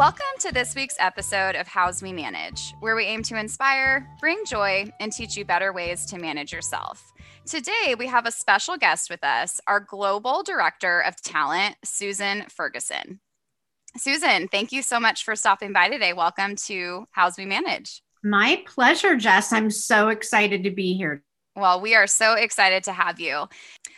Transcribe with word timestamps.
Welcome 0.00 0.24
to 0.38 0.50
this 0.50 0.74
week's 0.74 0.96
episode 0.98 1.56
of 1.56 1.68
Houzz 1.68 2.02
We 2.02 2.10
Manage, 2.10 2.72
where 2.80 2.96
we 2.96 3.04
aim 3.04 3.22
to 3.24 3.38
inspire, 3.38 4.08
bring 4.18 4.42
joy, 4.46 4.90
and 4.98 5.12
teach 5.12 5.36
you 5.36 5.44
better 5.44 5.74
ways 5.74 6.06
to 6.06 6.18
manage 6.18 6.54
yourself. 6.54 7.12
Today, 7.44 7.94
we 7.98 8.06
have 8.06 8.24
a 8.24 8.32
special 8.32 8.78
guest 8.78 9.10
with 9.10 9.22
us, 9.22 9.60
our 9.66 9.78
Global 9.78 10.42
Director 10.42 11.00
of 11.00 11.20
Talent, 11.20 11.76
Susan 11.84 12.44
Ferguson. 12.48 13.20
Susan, 13.98 14.48
thank 14.48 14.72
you 14.72 14.80
so 14.80 14.98
much 14.98 15.22
for 15.22 15.36
stopping 15.36 15.74
by 15.74 15.90
today. 15.90 16.14
Welcome 16.14 16.56
to 16.64 17.04
Houzz 17.14 17.36
We 17.36 17.44
Manage. 17.44 18.02
My 18.24 18.62
pleasure, 18.66 19.16
Jess. 19.16 19.52
I'm 19.52 19.70
so 19.70 20.08
excited 20.08 20.64
to 20.64 20.70
be 20.70 20.94
here. 20.94 21.22
Well, 21.56 21.80
we 21.80 21.94
are 21.94 22.06
so 22.06 22.34
excited 22.34 22.84
to 22.84 22.92
have 22.92 23.18
you. 23.18 23.48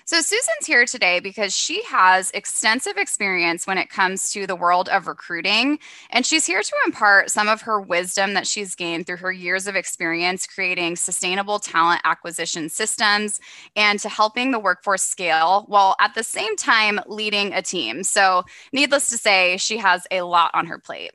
So, 0.07 0.21
Susan's 0.21 0.67
here 0.67 0.87
today 0.87 1.21
because 1.21 1.57
she 1.57 1.83
has 1.85 2.31
extensive 2.33 2.97
experience 2.97 3.67
when 3.67 3.79
it 3.79 3.91
comes 3.91 4.31
to 4.33 4.47
the 4.47 4.57
world 4.57 4.89
of 4.89 5.07
recruiting. 5.07 5.79
And 6.11 6.27
she's 6.27 6.47
here 6.47 6.63
to 6.63 6.73
impart 6.87 7.31
some 7.31 7.49
of 7.49 7.63
her 7.63 7.81
wisdom 7.81 8.35
that 8.35 8.47
she's 8.47 8.75
gained 8.75 9.07
through 9.07 9.19
her 9.19 9.33
years 9.33 9.67
of 9.67 9.77
experience 9.77 10.47
creating 10.47 10.97
sustainable 10.97 11.59
talent 11.59 12.01
acquisition 12.05 12.69
systems 12.69 13.41
and 13.77 13.99
to 14.01 14.09
helping 14.09 14.51
the 14.51 14.59
workforce 14.59 15.03
scale 15.03 15.65
while 15.69 15.95
at 16.01 16.15
the 16.15 16.25
same 16.25 16.57
time 16.57 17.01
leading 17.07 17.53
a 17.53 17.63
team. 17.63 18.03
So, 18.03 18.45
needless 18.73 19.11
to 19.11 19.19
say, 19.19 19.57
she 19.59 19.79
has 19.79 20.07
a 20.11 20.23
lot 20.23 20.51
on 20.55 20.67
her 20.67 20.79
plate. 20.79 21.13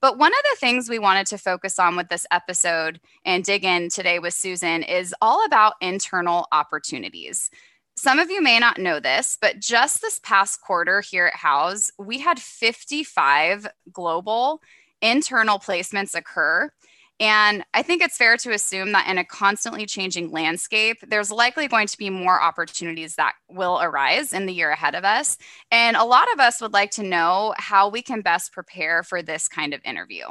But 0.00 0.18
one 0.18 0.32
of 0.32 0.38
the 0.50 0.56
things 0.60 0.88
we 0.88 0.98
wanted 0.98 1.26
to 1.28 1.38
focus 1.38 1.78
on 1.78 1.96
with 1.96 2.08
this 2.08 2.26
episode 2.30 3.00
and 3.24 3.44
dig 3.44 3.64
in 3.64 3.88
today 3.88 4.18
with 4.18 4.34
Susan 4.34 4.82
is 4.82 5.14
all 5.20 5.44
about 5.44 5.74
internal 5.80 6.46
opportunities. 6.52 7.50
Some 7.96 8.20
of 8.20 8.30
you 8.30 8.40
may 8.40 8.60
not 8.60 8.78
know 8.78 9.00
this, 9.00 9.36
but 9.40 9.58
just 9.58 10.00
this 10.00 10.20
past 10.20 10.60
quarter 10.60 11.00
here 11.00 11.26
at 11.26 11.40
Houzz, 11.40 11.90
we 11.98 12.20
had 12.20 12.38
55 12.38 13.66
global 13.92 14.62
internal 15.02 15.58
placements 15.58 16.14
occur. 16.14 16.70
And 17.20 17.64
I 17.74 17.82
think 17.82 18.02
it's 18.02 18.16
fair 18.16 18.36
to 18.36 18.52
assume 18.52 18.92
that 18.92 19.08
in 19.08 19.18
a 19.18 19.24
constantly 19.24 19.86
changing 19.86 20.30
landscape, 20.30 20.98
there's 21.06 21.32
likely 21.32 21.66
going 21.66 21.88
to 21.88 21.98
be 21.98 22.10
more 22.10 22.40
opportunities 22.40 23.16
that 23.16 23.32
will 23.48 23.80
arise 23.82 24.32
in 24.32 24.46
the 24.46 24.52
year 24.52 24.70
ahead 24.70 24.94
of 24.94 25.04
us. 25.04 25.36
And 25.70 25.96
a 25.96 26.04
lot 26.04 26.32
of 26.32 26.38
us 26.38 26.60
would 26.60 26.72
like 26.72 26.92
to 26.92 27.02
know 27.02 27.54
how 27.56 27.88
we 27.88 28.02
can 28.02 28.20
best 28.20 28.52
prepare 28.52 29.02
for 29.02 29.20
this 29.22 29.48
kind 29.48 29.74
of 29.74 29.80
interview 29.84 30.26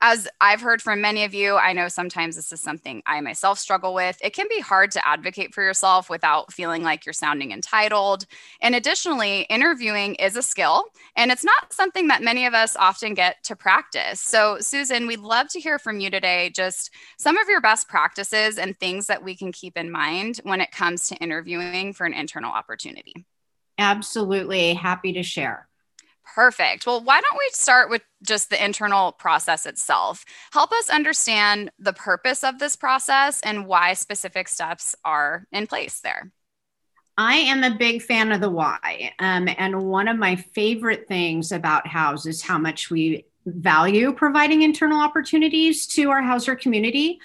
as 0.00 0.28
I've 0.40 0.60
heard 0.60 0.80
from 0.80 1.00
many 1.00 1.24
of 1.24 1.34
you, 1.34 1.56
I 1.56 1.72
know 1.72 1.88
sometimes 1.88 2.36
this 2.36 2.52
is 2.52 2.60
something 2.60 3.02
I 3.06 3.20
myself 3.20 3.58
struggle 3.58 3.94
with. 3.94 4.16
It 4.22 4.32
can 4.32 4.46
be 4.48 4.60
hard 4.60 4.90
to 4.92 5.06
advocate 5.06 5.52
for 5.52 5.62
yourself 5.62 6.08
without 6.08 6.52
feeling 6.52 6.82
like 6.82 7.04
you're 7.04 7.12
sounding 7.12 7.50
entitled. 7.52 8.24
And 8.60 8.74
additionally, 8.74 9.42
interviewing 9.42 10.14
is 10.16 10.36
a 10.36 10.42
skill, 10.42 10.84
and 11.16 11.32
it's 11.32 11.44
not 11.44 11.72
something 11.72 12.08
that 12.08 12.22
many 12.22 12.46
of 12.46 12.54
us 12.54 12.76
often 12.76 13.14
get 13.14 13.42
to 13.44 13.56
practice. 13.56 14.20
So, 14.20 14.58
Susan, 14.60 15.06
we'd 15.06 15.20
love 15.20 15.48
to 15.48 15.60
hear 15.60 15.78
from 15.78 16.00
you 16.00 16.10
today 16.10 16.50
just 16.54 16.90
some 17.18 17.36
of 17.36 17.48
your 17.48 17.60
best 17.60 17.88
practices 17.88 18.58
and 18.58 18.78
things 18.78 19.06
that 19.06 19.24
we 19.24 19.34
can 19.36 19.52
keep 19.52 19.76
in 19.76 19.90
mind 19.90 20.40
when 20.44 20.60
it 20.60 20.70
comes 20.70 21.08
to 21.08 21.16
interviewing 21.16 21.92
for 21.92 22.06
an 22.06 22.14
internal 22.14 22.52
opportunity. 22.52 23.26
Absolutely. 23.78 24.74
Happy 24.74 25.12
to 25.12 25.22
share. 25.22 25.67
Perfect. 26.34 26.86
Well, 26.86 27.02
why 27.02 27.20
don't 27.20 27.38
we 27.38 27.48
start 27.52 27.90
with 27.90 28.02
just 28.22 28.50
the 28.50 28.62
internal 28.64 29.12
process 29.12 29.66
itself? 29.66 30.24
Help 30.52 30.72
us 30.72 30.90
understand 30.90 31.70
the 31.78 31.92
purpose 31.92 32.44
of 32.44 32.58
this 32.58 32.76
process 32.76 33.40
and 33.40 33.66
why 33.66 33.94
specific 33.94 34.48
steps 34.48 34.94
are 35.04 35.46
in 35.52 35.66
place 35.66 36.00
there. 36.00 36.30
I 37.16 37.34
am 37.34 37.64
a 37.64 37.76
big 37.76 38.02
fan 38.02 38.30
of 38.30 38.40
the 38.40 38.50
why. 38.50 39.12
Um, 39.18 39.48
and 39.58 39.82
one 39.82 40.06
of 40.06 40.16
my 40.18 40.36
favorite 40.36 41.08
things 41.08 41.50
about 41.50 41.84
Houzz 41.86 42.26
is 42.26 42.42
how 42.42 42.58
much 42.58 42.90
we 42.90 43.24
value 43.46 44.12
providing 44.12 44.62
internal 44.62 45.00
opportunities 45.00 45.86
to 45.88 46.10
our 46.10 46.22
Houzzer 46.22 46.58
community. 46.58 47.18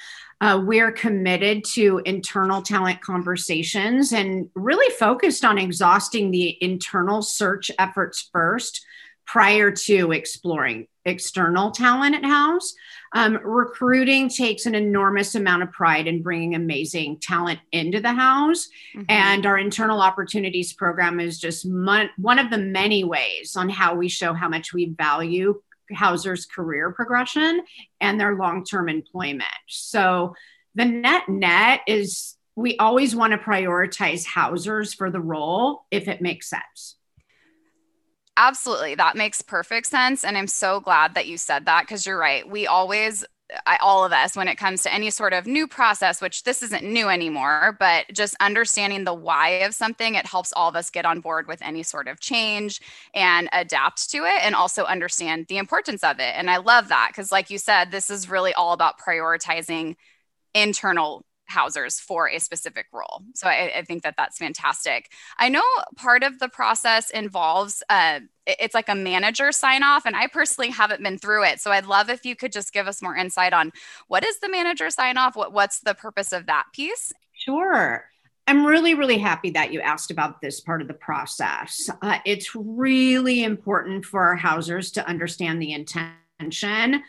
Uh, 0.43 0.59
we're 0.59 0.91
committed 0.91 1.63
to 1.63 2.01
internal 2.03 2.61
talent 2.61 2.99
conversations 2.99 4.11
and 4.11 4.49
really 4.55 4.93
focused 4.95 5.45
on 5.45 5.57
exhausting 5.57 6.31
the 6.31 6.61
internal 6.61 7.21
search 7.21 7.71
efforts 7.79 8.29
first 8.33 8.85
prior 9.25 9.71
to 9.71 10.11
exploring 10.11 10.85
external 11.05 11.71
talent 11.71 12.13
at 12.13 12.23
Houzz. 12.23 12.73
Um, 13.13 13.39
recruiting 13.41 14.27
takes 14.27 14.65
an 14.65 14.75
enormous 14.75 15.33
amount 15.35 15.63
of 15.63 15.71
pride 15.71 16.07
in 16.07 16.21
bringing 16.21 16.55
amazing 16.55 17.19
talent 17.21 17.61
into 17.71 18.01
the 18.01 18.11
house. 18.11 18.67
Mm-hmm. 18.97 19.05
And 19.07 19.45
our 19.45 19.57
internal 19.57 20.01
opportunities 20.01 20.73
program 20.73 21.21
is 21.21 21.39
just 21.39 21.65
mon- 21.65 22.09
one 22.17 22.37
of 22.37 22.49
the 22.49 22.57
many 22.57 23.05
ways 23.05 23.55
on 23.55 23.69
how 23.69 23.95
we 23.95 24.09
show 24.09 24.33
how 24.33 24.49
much 24.49 24.73
we 24.73 24.87
value 24.87 25.61
Houzzers' 25.95 26.49
career 26.49 26.91
progression 26.91 27.61
and 28.01 28.19
their 28.19 28.35
long 28.35 28.65
term 28.65 28.89
employment. 28.89 29.49
So 29.67 30.35
the 30.75 30.85
net 30.85 31.29
net 31.29 31.81
is 31.87 32.35
we 32.55 32.77
always 32.77 33.15
want 33.15 33.31
to 33.31 33.37
prioritize 33.37 34.25
Houzzers 34.25 34.95
for 34.95 35.09
the 35.09 35.19
role 35.19 35.85
if 35.91 36.07
it 36.07 36.21
makes 36.21 36.49
sense. 36.49 36.95
Absolutely. 38.35 38.95
That 38.95 39.15
makes 39.15 39.41
perfect 39.41 39.87
sense. 39.87 40.23
And 40.23 40.37
I'm 40.37 40.47
so 40.47 40.79
glad 40.79 41.13
that 41.15 41.27
you 41.27 41.37
said 41.37 41.65
that 41.65 41.81
because 41.81 42.05
you're 42.05 42.17
right. 42.17 42.47
We 42.47 42.65
always, 42.65 43.23
I, 43.65 43.77
all 43.81 44.03
of 44.05 44.11
us, 44.11 44.35
when 44.35 44.47
it 44.47 44.57
comes 44.57 44.83
to 44.83 44.93
any 44.93 45.09
sort 45.09 45.33
of 45.33 45.45
new 45.45 45.67
process, 45.67 46.21
which 46.21 46.43
this 46.43 46.63
isn't 46.63 46.83
new 46.83 47.09
anymore, 47.09 47.75
but 47.79 48.05
just 48.11 48.35
understanding 48.39 49.03
the 49.03 49.13
why 49.13 49.49
of 49.63 49.73
something, 49.73 50.15
it 50.15 50.25
helps 50.25 50.53
all 50.53 50.69
of 50.69 50.75
us 50.75 50.89
get 50.89 51.05
on 51.05 51.19
board 51.19 51.47
with 51.47 51.61
any 51.61 51.83
sort 51.83 52.07
of 52.07 52.19
change 52.19 52.81
and 53.13 53.49
adapt 53.53 54.09
to 54.11 54.17
it 54.25 54.43
and 54.43 54.55
also 54.55 54.83
understand 54.85 55.47
the 55.47 55.57
importance 55.57 56.03
of 56.03 56.19
it. 56.19 56.33
And 56.35 56.49
I 56.49 56.57
love 56.57 56.89
that 56.89 57.09
because, 57.09 57.31
like 57.31 57.49
you 57.49 57.57
said, 57.57 57.91
this 57.91 58.09
is 58.09 58.29
really 58.29 58.53
all 58.53 58.73
about 58.73 58.99
prioritizing 58.99 59.95
internal 60.53 61.25
Houzzers 61.49 61.99
for 61.99 62.29
a 62.29 62.39
specific 62.39 62.87
role. 62.91 63.23
So 63.35 63.47
I, 63.47 63.71
I, 63.77 63.81
think 63.83 64.03
that 64.03 64.15
that's 64.17 64.37
fantastic. 64.37 65.11
I 65.37 65.49
know 65.49 65.63
part 65.95 66.23
of 66.23 66.39
the 66.39 66.49
process 66.49 67.09
involves 67.09 67.83
uh, 67.89 68.21
it's 68.45 68.73
like 68.73 68.89
a 68.89 68.95
manager 68.95 69.51
sign 69.51 69.83
off, 69.83 70.05
and 70.05 70.15
I 70.15 70.27
personally 70.27 70.69
haven't 70.69 71.03
been 71.03 71.17
through 71.17 71.45
it. 71.45 71.61
So 71.61 71.71
I'd 71.71 71.85
love 71.85 72.09
if 72.09 72.25
you 72.25 72.35
could 72.35 72.51
just 72.51 72.73
give 72.73 72.87
us 72.87 73.01
more 73.01 73.15
insight 73.15 73.53
on 73.53 73.71
what 74.07 74.23
is 74.23 74.39
the 74.39 74.49
manager 74.49 74.89
sign 74.89 75.17
off. 75.17 75.35
What 75.35 75.53
what's 75.53 75.79
the 75.79 75.93
purpose 75.93 76.33
of 76.33 76.47
that 76.47 76.65
piece? 76.73 77.13
Sure. 77.33 78.05
I'm 78.47 78.65
really, 78.65 78.93
really 78.93 79.17
happy 79.17 79.51
that 79.51 79.71
you 79.71 79.79
asked 79.79 80.11
about 80.11 80.41
this 80.41 80.59
part 80.59 80.81
of 80.81 80.89
the 80.89 80.93
process. 80.93 81.89
Uh, 82.01 82.17
it's 82.25 82.53
really 82.53 83.43
important 83.43 84.05
for 84.05 84.21
our 84.21 84.37
Houzzers 84.37 84.91
to 84.93 85.07
understand 85.07 85.61
the 85.61 85.71
intention 85.71 87.03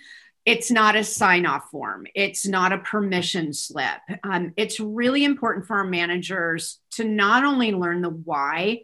it's 0.47 0.71
not 0.71 0.94
a 0.97 1.05
sign 1.05 1.47
off 1.47 1.71
form. 1.71 2.06
It's 2.15 2.47
not 2.47 2.72
a 2.72 2.78
permission 2.78 3.53
slip. 3.53 4.00
Um, 4.22 4.53
it's 4.56 4.78
really 4.78 5.25
important 5.25 5.66
for 5.66 5.77
our 5.77 5.84
managers 5.84 6.81
to 6.93 7.05
not 7.05 7.44
only 7.44 7.72
learn 7.72 8.03
the 8.03 8.10
why 8.10 8.82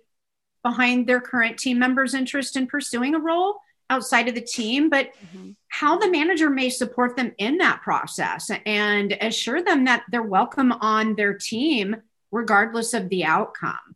behind 0.63 1.07
their 1.07 1.21
current 1.21 1.59
team 1.59 1.79
members' 1.79 2.15
interest 2.15 2.57
in 2.57 2.67
pursuing 2.67 3.15
a 3.15 3.19
role 3.19 3.57
outside 3.91 4.29
of 4.29 4.35
the 4.35 4.41
team, 4.41 4.89
but 4.89 5.09
mm-hmm. 5.35 5.51
how 5.69 5.99
the 5.99 6.11
manager 6.11 6.49
may 6.49 6.71
support 6.71 7.17
them 7.17 7.33
in 7.39 7.59
that 7.59 7.83
process 7.83 8.51
and 8.65 9.17
assure 9.21 9.63
them 9.63 9.85
that 9.85 10.05
they're 10.11 10.23
welcome 10.23 10.73
on 10.73 11.15
their 11.17 11.35
team 11.35 11.97
regardless 12.31 12.95
of 12.95 13.09
the 13.09 13.25
outcome. 13.25 13.90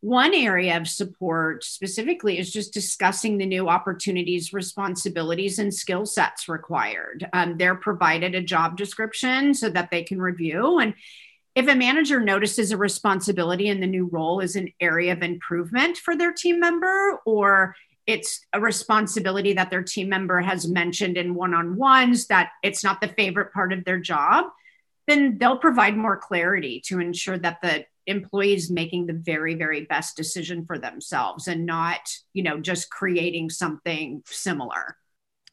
One 0.00 0.34
area 0.34 0.76
of 0.76 0.86
support 0.86 1.64
specifically 1.64 2.38
is 2.38 2.52
just 2.52 2.74
discussing 2.74 3.38
the 3.38 3.46
new 3.46 3.68
opportunities, 3.68 4.52
responsibilities, 4.52 5.58
and 5.58 5.72
skill 5.72 6.04
sets 6.04 6.48
required. 6.48 7.28
Um, 7.32 7.56
they're 7.56 7.74
provided 7.74 8.34
a 8.34 8.42
job 8.42 8.76
description 8.76 9.54
so 9.54 9.70
that 9.70 9.90
they 9.90 10.02
can 10.02 10.20
review. 10.20 10.78
And 10.78 10.94
if 11.54 11.66
a 11.66 11.74
manager 11.74 12.20
notices 12.20 12.70
a 12.70 12.76
responsibility 12.76 13.68
in 13.68 13.80
the 13.80 13.86
new 13.86 14.06
role 14.06 14.40
is 14.40 14.54
an 14.54 14.70
area 14.80 15.14
of 15.14 15.22
improvement 15.22 15.96
for 15.96 16.14
their 16.14 16.32
team 16.32 16.60
member, 16.60 17.18
or 17.24 17.74
it's 18.06 18.44
a 18.52 18.60
responsibility 18.60 19.54
that 19.54 19.70
their 19.70 19.82
team 19.82 20.10
member 20.10 20.40
has 20.40 20.68
mentioned 20.68 21.16
in 21.16 21.34
one 21.34 21.54
on 21.54 21.76
ones 21.76 22.26
that 22.26 22.50
it's 22.62 22.84
not 22.84 23.00
the 23.00 23.08
favorite 23.08 23.52
part 23.52 23.72
of 23.72 23.84
their 23.84 23.98
job, 23.98 24.44
then 25.08 25.38
they'll 25.38 25.56
provide 25.56 25.96
more 25.96 26.16
clarity 26.16 26.82
to 26.86 27.00
ensure 27.00 27.38
that 27.38 27.60
the 27.62 27.86
employees 28.06 28.70
making 28.70 29.06
the 29.06 29.12
very 29.12 29.54
very 29.54 29.84
best 29.84 30.16
decision 30.16 30.64
for 30.64 30.78
themselves 30.78 31.48
and 31.48 31.66
not 31.66 32.00
you 32.32 32.42
know 32.42 32.60
just 32.60 32.90
creating 32.90 33.50
something 33.50 34.22
similar. 34.26 34.96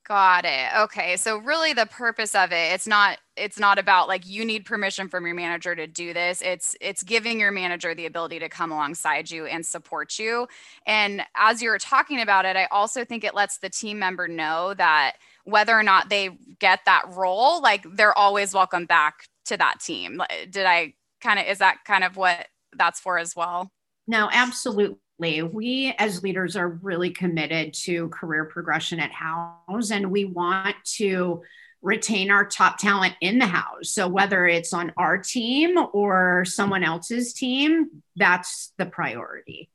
Got 0.05 0.43
it. 0.43 0.69
Okay. 0.81 1.15
So 1.15 1.37
really 1.37 1.71
the 1.71 1.85
purpose 1.85 2.35
of 2.35 2.51
it 2.51 2.73
it's 2.73 2.85
not 2.85 3.19
it's 3.37 3.57
not 3.57 3.79
about 3.79 4.09
like 4.09 4.27
you 4.27 4.43
need 4.43 4.65
permission 4.65 5.07
from 5.07 5.25
your 5.25 5.33
manager 5.33 5.75
to 5.75 5.87
do 5.87 6.13
this. 6.13 6.41
It's 6.41 6.75
it's 6.81 7.03
giving 7.03 7.39
your 7.39 7.51
manager 7.51 7.95
the 7.95 8.05
ability 8.05 8.39
to 8.39 8.49
come 8.49 8.73
alongside 8.73 9.31
you 9.31 9.45
and 9.45 9.65
support 9.65 10.19
you. 10.19 10.47
And 10.85 11.21
as 11.37 11.61
you're 11.61 11.77
talking 11.77 12.19
about 12.19 12.45
it 12.45 12.57
i 12.57 12.65
also 12.65 13.05
think 13.05 13.23
it 13.23 13.33
lets 13.33 13.59
the 13.59 13.69
team 13.69 13.97
member 13.97 14.27
know 14.27 14.73
that 14.73 15.13
whether 15.45 15.77
or 15.77 15.83
not 15.83 16.09
they 16.09 16.31
get 16.59 16.81
that 16.85 17.03
role 17.15 17.61
like 17.61 17.85
they're 17.95 18.17
always 18.17 18.53
welcome 18.53 18.85
back 18.85 19.27
to 19.45 19.55
that 19.55 19.79
team. 19.79 20.21
Did 20.49 20.65
i 20.65 20.93
kind 21.23 21.39
of 21.39 21.45
is 21.47 21.59
that 21.59 21.79
kind 21.85 22.03
of 22.03 22.17
what 22.17 22.47
that's 22.77 22.99
for 22.99 23.17
as 23.17 23.35
well? 23.35 23.71
No, 24.07 24.29
absolutely. 24.31 25.41
we 25.41 25.95
as 25.97 26.21
leaders 26.21 26.55
are 26.55 26.67
really 26.67 27.09
committed 27.09 27.73
to 27.73 28.09
career 28.09 28.45
progression 28.45 28.99
at 28.99 29.11
Houzz 29.11 29.91
and 29.91 30.11
we 30.11 30.25
want 30.25 30.75
to 30.97 31.41
retain 31.81 32.31
our 32.31 32.45
top 32.45 32.77
talent 32.77 33.13
in 33.19 33.39
the 33.39 33.45
house 33.45 33.91
so 33.91 34.07
whether 34.07 34.47
it's 34.47 34.71
on 34.71 34.93
our 34.95 35.17
team 35.17 35.77
or 35.91 36.45
someone 36.45 36.81
else's 36.81 37.33
team 37.33 37.89
that's 38.15 38.71
the 38.77 38.85
priority 38.85 39.69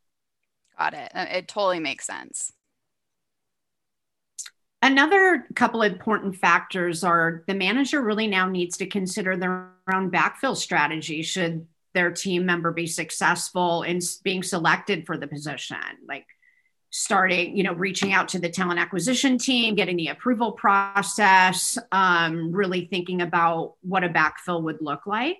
got 0.78 0.94
it 0.94 1.12
uh, 1.14 1.26
it 1.30 1.46
totally 1.46 1.80
makes 1.80 2.06
sense 2.06 2.50
Another 4.80 5.44
couple 5.56 5.82
important 5.82 6.36
factors 6.36 7.02
are 7.02 7.42
the 7.48 7.54
manager 7.54 8.00
really 8.00 8.28
now 8.28 8.48
needs 8.48 8.76
to 8.76 8.86
consider 8.86 9.36
their 9.36 9.72
own 9.94 10.10
backfill 10.10 10.56
strategy 10.56 11.22
should 11.22 11.66
their 11.94 12.10
team 12.10 12.46
member 12.46 12.72
be 12.72 12.86
successful 12.86 13.82
in 13.82 14.00
being 14.22 14.42
selected 14.42 15.06
for 15.06 15.16
the 15.16 15.26
position 15.26 15.78
like 16.06 16.26
starting 16.90 17.56
you 17.56 17.62
know 17.62 17.74
reaching 17.74 18.12
out 18.12 18.28
to 18.28 18.38
the 18.38 18.48
talent 18.48 18.80
acquisition 18.80 19.36
team 19.36 19.74
getting 19.74 19.96
the 19.96 20.08
approval 20.08 20.52
process 20.52 21.76
um, 21.92 22.50
really 22.52 22.86
thinking 22.86 23.20
about 23.20 23.74
what 23.82 24.04
a 24.04 24.08
backfill 24.08 24.62
would 24.62 24.80
look 24.80 25.06
like. 25.06 25.38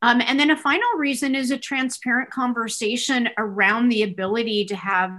Um, 0.00 0.20
and 0.20 0.38
then 0.38 0.50
a 0.50 0.56
final 0.56 0.88
reason 0.96 1.34
is 1.34 1.50
a 1.50 1.58
transparent 1.58 2.30
conversation 2.30 3.28
around 3.36 3.88
the 3.88 4.04
ability 4.04 4.66
to 4.66 4.76
have 4.76 5.10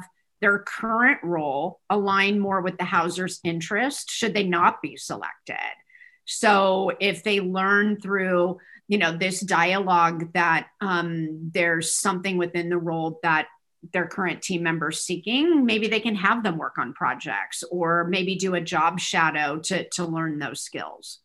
their 0.41 0.59
current 0.59 1.19
role 1.21 1.81
align 1.89 2.39
more 2.39 2.61
with 2.61 2.77
the 2.77 2.85
Houzzer's 2.85 3.41
interest 3.43 4.09
should 4.09 4.33
they 4.33 4.43
not 4.43 4.81
be 4.81 4.95
selected 4.95 5.55
so 6.29 6.91
if 6.99 7.23
they 7.23 7.39
learn 7.39 7.99
through 7.99 8.59
you 8.87 8.97
know 8.97 9.15
this 9.15 9.39
dialogue 9.39 10.31
that 10.33 10.67
um, 10.81 11.51
there's 11.53 11.93
something 11.93 12.37
within 12.37 12.69
the 12.69 12.77
role 12.77 13.19
that 13.23 13.47
their 13.93 14.07
current 14.07 14.41
team 14.41 14.61
members 14.61 15.01
seeking 15.01 15.65
maybe 15.65 15.87
they 15.87 15.99
can 15.99 16.15
have 16.15 16.43
them 16.43 16.57
work 16.57 16.77
on 16.77 16.93
projects 16.93 17.63
or 17.71 18.05
maybe 18.09 18.35
do 18.35 18.55
a 18.55 18.61
job 18.61 18.99
shadow 18.99 19.57
to 19.57 19.87
to 19.89 20.05
learn 20.05 20.37
those 20.37 20.61
skills 20.61 21.19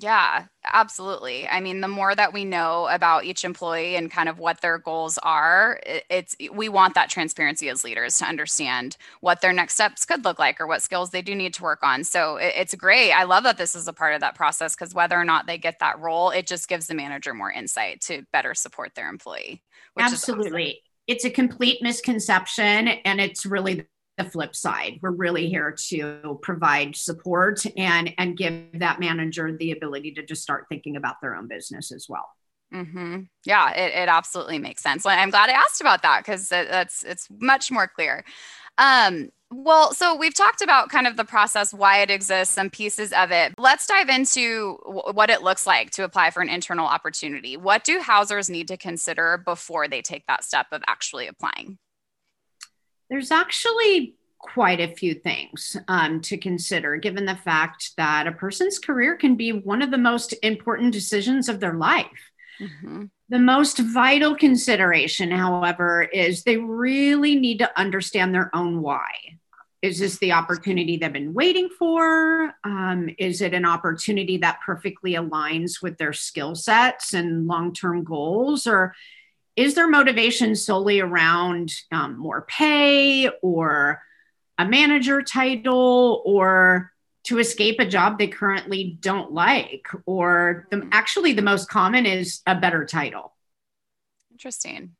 yeah, 0.00 0.46
absolutely. 0.64 1.46
I 1.46 1.60
mean, 1.60 1.82
the 1.82 1.88
more 1.88 2.14
that 2.14 2.32
we 2.32 2.44
know 2.46 2.88
about 2.90 3.24
each 3.24 3.44
employee 3.44 3.96
and 3.96 4.10
kind 4.10 4.30
of 4.30 4.38
what 4.38 4.62
their 4.62 4.78
goals 4.78 5.18
are, 5.22 5.78
it's 6.08 6.34
we 6.52 6.70
want 6.70 6.94
that 6.94 7.10
transparency 7.10 7.68
as 7.68 7.84
leaders 7.84 8.16
to 8.18 8.24
understand 8.24 8.96
what 9.20 9.42
their 9.42 9.52
next 9.52 9.74
steps 9.74 10.06
could 10.06 10.24
look 10.24 10.38
like 10.38 10.58
or 10.58 10.66
what 10.66 10.80
skills 10.80 11.10
they 11.10 11.20
do 11.20 11.34
need 11.34 11.52
to 11.54 11.62
work 11.62 11.80
on. 11.82 12.02
So 12.04 12.36
it's 12.36 12.74
great. 12.74 13.12
I 13.12 13.24
love 13.24 13.44
that 13.44 13.58
this 13.58 13.76
is 13.76 13.88
a 13.88 13.92
part 13.92 14.14
of 14.14 14.20
that 14.20 14.34
process 14.34 14.74
because 14.74 14.94
whether 14.94 15.20
or 15.20 15.24
not 15.24 15.46
they 15.46 15.58
get 15.58 15.80
that 15.80 15.98
role, 16.00 16.30
it 16.30 16.46
just 16.46 16.66
gives 16.68 16.86
the 16.86 16.94
manager 16.94 17.34
more 17.34 17.52
insight 17.52 18.00
to 18.02 18.22
better 18.32 18.54
support 18.54 18.94
their 18.94 19.08
employee. 19.08 19.62
Absolutely. 19.98 20.62
Awesome. 20.62 20.76
It's 21.08 21.24
a 21.26 21.30
complete 21.30 21.82
misconception 21.82 22.88
and 22.88 23.20
it's 23.20 23.44
really 23.44 23.86
the 24.24 24.30
flip 24.30 24.54
side. 24.54 24.98
We're 25.02 25.10
really 25.10 25.48
here 25.48 25.74
to 25.88 26.38
provide 26.42 26.96
support 26.96 27.64
and 27.76 28.12
and 28.18 28.36
give 28.36 28.78
that 28.80 29.00
manager 29.00 29.56
the 29.56 29.72
ability 29.72 30.12
to 30.12 30.22
just 30.24 30.42
start 30.42 30.66
thinking 30.68 30.96
about 30.96 31.20
their 31.20 31.34
own 31.36 31.48
business 31.48 31.92
as 31.92 32.06
well. 32.08 32.28
Mm-hmm. 32.72 33.22
Yeah, 33.44 33.72
it, 33.72 33.92
it 33.94 34.08
absolutely 34.08 34.58
makes 34.58 34.82
sense. 34.82 35.04
I'm 35.04 35.30
glad 35.30 35.50
I 35.50 35.54
asked 35.54 35.80
about 35.80 36.02
that 36.02 36.24
because 36.24 36.48
that's 36.48 37.02
it's 37.02 37.28
much 37.40 37.70
more 37.70 37.88
clear. 37.88 38.24
Um, 38.78 39.30
well, 39.52 39.92
so 39.92 40.14
we've 40.14 40.34
talked 40.34 40.62
about 40.62 40.90
kind 40.90 41.08
of 41.08 41.16
the 41.16 41.24
process, 41.24 41.74
why 41.74 41.98
it 41.98 42.10
exists, 42.10 42.54
some 42.54 42.70
pieces 42.70 43.12
of 43.12 43.32
it. 43.32 43.52
Let's 43.58 43.86
dive 43.86 44.08
into 44.08 44.78
w- 44.86 45.12
what 45.12 45.28
it 45.28 45.42
looks 45.42 45.66
like 45.66 45.90
to 45.92 46.04
apply 46.04 46.30
for 46.30 46.40
an 46.40 46.48
internal 46.48 46.86
opportunity. 46.86 47.56
What 47.56 47.82
do 47.82 47.98
Houzzers 47.98 48.48
need 48.48 48.68
to 48.68 48.76
consider 48.76 49.42
before 49.44 49.88
they 49.88 50.02
take 50.02 50.24
that 50.28 50.44
step 50.44 50.66
of 50.70 50.82
actually 50.86 51.26
applying? 51.26 51.78
There's 53.10 53.30
actually 53.30 54.14
quite 54.38 54.80
a 54.80 54.94
few 54.94 55.14
things 55.14 55.76
um, 55.88 56.20
to 56.22 56.38
consider, 56.38 56.96
given 56.96 57.26
the 57.26 57.36
fact 57.36 57.90
that 57.96 58.26
a 58.26 58.32
person's 58.32 58.78
career 58.78 59.16
can 59.16 59.36
be 59.36 59.52
one 59.52 59.82
of 59.82 59.90
the 59.90 59.98
most 59.98 60.34
important 60.42 60.92
decisions 60.92 61.48
of 61.48 61.60
their 61.60 61.74
life. 61.74 62.30
Mm-hmm. 62.58 63.04
The 63.28 63.38
most 63.38 63.78
vital 63.78 64.34
consideration, 64.34 65.30
however, 65.30 66.02
is 66.02 66.42
they 66.42 66.56
really 66.56 67.36
need 67.36 67.58
to 67.58 67.78
understand 67.78 68.34
their 68.34 68.54
own 68.54 68.82
why. 68.82 69.10
Is 69.82 69.98
this 69.98 70.18
the 70.18 70.32
opportunity 70.32 70.96
they've 70.96 71.12
been 71.12 71.32
waiting 71.32 71.70
for? 71.78 72.52
Um, 72.64 73.08
is 73.18 73.40
it 73.40 73.54
an 73.54 73.64
opportunity 73.64 74.36
that 74.38 74.60
perfectly 74.64 75.14
aligns 75.14 75.82
with 75.82 75.96
their 75.96 76.12
skill 76.12 76.54
sets 76.54 77.14
and 77.14 77.46
long 77.46 77.72
term 77.72 78.04
goals? 78.04 78.66
Or 78.66 78.94
is 79.56 79.74
their 79.74 79.88
motivation 79.88 80.54
solely 80.54 81.00
around 81.00 81.72
um, 81.92 82.18
more 82.18 82.42
pay 82.42 83.28
or 83.42 84.02
a 84.58 84.64
manager 84.64 85.22
title 85.22 86.22
or 86.24 86.92
to 87.24 87.38
escape 87.38 87.78
a 87.80 87.86
job 87.86 88.18
they 88.18 88.28
currently 88.28 88.96
don't 89.00 89.32
like? 89.32 89.86
Or 90.06 90.66
the, 90.70 90.88
actually 90.92 91.32
the 91.32 91.42
most 91.42 91.68
common 91.68 92.06
is 92.06 92.40
a 92.46 92.54
better 92.54 92.84
title. 92.84 93.34
Interesting. 94.30 94.92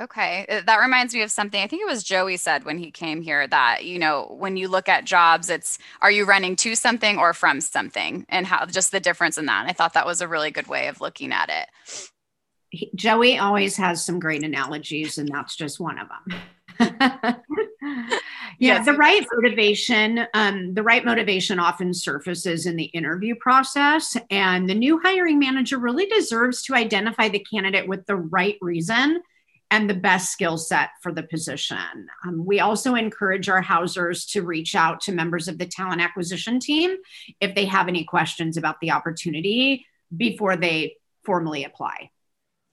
Okay. 0.00 0.46
Uh, 0.48 0.62
that 0.66 0.80
reminds 0.80 1.14
me 1.14 1.20
of 1.22 1.30
something. 1.30 1.62
I 1.62 1.66
think 1.66 1.82
it 1.82 1.88
was 1.88 2.02
joey 2.02 2.38
said 2.38 2.64
when 2.64 2.78
he 2.78 2.90
came 2.90 3.20
here 3.20 3.46
that 3.46 3.84
you 3.84 3.98
know 3.98 4.34
when 4.38 4.56
you 4.56 4.66
look 4.66 4.88
at 4.88 5.04
jobs 5.04 5.50
it's 5.50 5.78
are 6.00 6.10
you 6.10 6.24
running 6.24 6.56
to 6.56 6.74
something 6.74 7.18
or 7.18 7.34
from 7.34 7.60
something? 7.60 8.24
And 8.30 8.46
how 8.46 8.64
just 8.64 8.90
the 8.90 9.00
difference 9.00 9.36
in 9.36 9.46
that. 9.46 9.66
I 9.68 9.72
thought 9.72 9.92
that 9.92 10.06
was 10.06 10.22
a 10.22 10.28
really 10.28 10.50
good 10.50 10.66
way 10.66 10.88
of 10.88 11.00
looking 11.00 11.30
at 11.30 11.50
it 11.50 11.68
Joey 12.94 13.38
always 13.38 13.76
has 13.76 14.04
some 14.04 14.18
great 14.18 14.44
analogies, 14.44 15.18
and 15.18 15.28
that's 15.28 15.56
just 15.56 15.78
one 15.78 15.98
of 15.98 16.08
them. 16.08 16.40
yeah, 16.80 17.38
yes, 18.58 18.86
the 18.86 18.94
right 18.94 19.24
motivation, 19.34 20.26
um, 20.34 20.72
the 20.74 20.82
right 20.82 21.04
motivation 21.04 21.58
often 21.58 21.92
surfaces 21.92 22.66
in 22.66 22.76
the 22.76 22.84
interview 22.84 23.34
process, 23.34 24.16
and 24.30 24.68
the 24.68 24.74
new 24.74 24.98
hiring 25.00 25.38
manager 25.38 25.78
really 25.78 26.06
deserves 26.06 26.62
to 26.62 26.74
identify 26.74 27.28
the 27.28 27.44
candidate 27.52 27.86
with 27.86 28.06
the 28.06 28.16
right 28.16 28.56
reason 28.60 29.22
and 29.70 29.88
the 29.88 29.94
best 29.94 30.30
skill 30.30 30.58
set 30.58 30.90
for 31.02 31.12
the 31.12 31.22
position. 31.22 32.06
Um, 32.26 32.44
we 32.44 32.60
also 32.60 32.94
encourage 32.94 33.48
our 33.48 33.62
Houzzers 33.62 34.30
to 34.32 34.42
reach 34.42 34.74
out 34.74 35.00
to 35.02 35.12
members 35.12 35.48
of 35.48 35.56
the 35.56 35.66
talent 35.66 36.02
acquisition 36.02 36.60
team 36.60 36.96
if 37.40 37.54
they 37.54 37.64
have 37.64 37.88
any 37.88 38.04
questions 38.04 38.58
about 38.58 38.80
the 38.80 38.90
opportunity 38.90 39.86
before 40.14 40.56
they 40.56 40.96
formally 41.24 41.64
apply. 41.64 42.10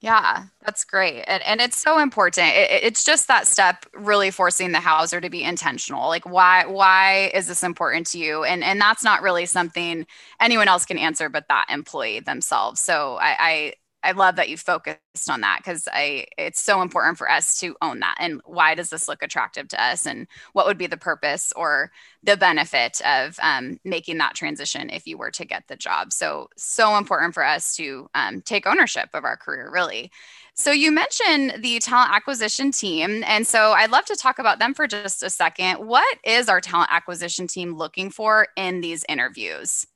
Yeah, 0.00 0.44
that's 0.64 0.84
great. 0.84 1.24
And, 1.26 1.42
and 1.42 1.60
it's 1.60 1.76
so 1.76 1.98
important. 1.98 2.46
It, 2.54 2.84
it's 2.84 3.04
just 3.04 3.28
that 3.28 3.46
step 3.46 3.84
really 3.94 4.30
forcing 4.30 4.72
the 4.72 4.78
Houzzer 4.78 5.20
to 5.20 5.28
be 5.28 5.42
intentional. 5.44 6.08
Like 6.08 6.24
why 6.24 6.64
why 6.64 7.30
is 7.34 7.46
this 7.48 7.62
important 7.62 8.06
to 8.08 8.18
you? 8.18 8.42
And 8.44 8.64
and 8.64 8.80
that's 8.80 9.04
not 9.04 9.20
really 9.20 9.44
something 9.44 10.06
anyone 10.40 10.68
else 10.68 10.86
can 10.86 10.96
answer 10.96 11.28
but 11.28 11.48
that 11.48 11.66
employee 11.68 12.20
themselves. 12.20 12.80
So 12.80 13.16
I, 13.20 13.36
I 13.38 13.72
I 14.02 14.12
love 14.12 14.36
that 14.36 14.48
you 14.48 14.56
focused 14.56 15.28
on 15.28 15.42
that 15.42 15.58
because 15.58 15.86
I 15.92 16.26
it's 16.38 16.62
so 16.62 16.80
important 16.80 17.18
for 17.18 17.30
us 17.30 17.58
to 17.60 17.76
own 17.82 18.00
that. 18.00 18.16
And 18.18 18.40
why 18.46 18.74
does 18.74 18.90
this 18.90 19.08
look 19.08 19.22
attractive 19.22 19.68
to 19.68 19.82
us? 19.82 20.06
And 20.06 20.26
what 20.52 20.66
would 20.66 20.78
be 20.78 20.86
the 20.86 20.96
purpose 20.96 21.52
or 21.54 21.90
the 22.22 22.36
benefit 22.36 23.00
of 23.06 23.38
um, 23.42 23.78
making 23.84 24.18
that 24.18 24.34
transition 24.34 24.88
if 24.90 25.06
you 25.06 25.18
were 25.18 25.30
to 25.32 25.44
get 25.44 25.64
the 25.68 25.76
job? 25.76 26.12
So 26.12 26.48
so 26.56 26.96
important 26.96 27.34
for 27.34 27.44
us 27.44 27.76
to 27.76 28.08
um, 28.14 28.40
take 28.42 28.66
ownership 28.66 29.10
of 29.12 29.24
our 29.24 29.36
career, 29.36 29.70
really. 29.70 30.10
So 30.54 30.72
you 30.72 30.92
mentioned 30.92 31.62
the 31.62 31.78
talent 31.78 32.12
acquisition 32.12 32.70
team, 32.72 33.22
and 33.26 33.46
so 33.46 33.72
I'd 33.72 33.90
love 33.90 34.04
to 34.06 34.16
talk 34.16 34.38
about 34.38 34.58
them 34.58 34.74
for 34.74 34.86
just 34.86 35.22
a 35.22 35.30
second. 35.30 35.76
What 35.86 36.18
is 36.24 36.48
our 36.48 36.60
talent 36.60 36.90
acquisition 36.92 37.46
team 37.46 37.74
looking 37.76 38.10
for 38.10 38.48
in 38.56 38.80
these 38.80 39.04
interviews? 39.08 39.86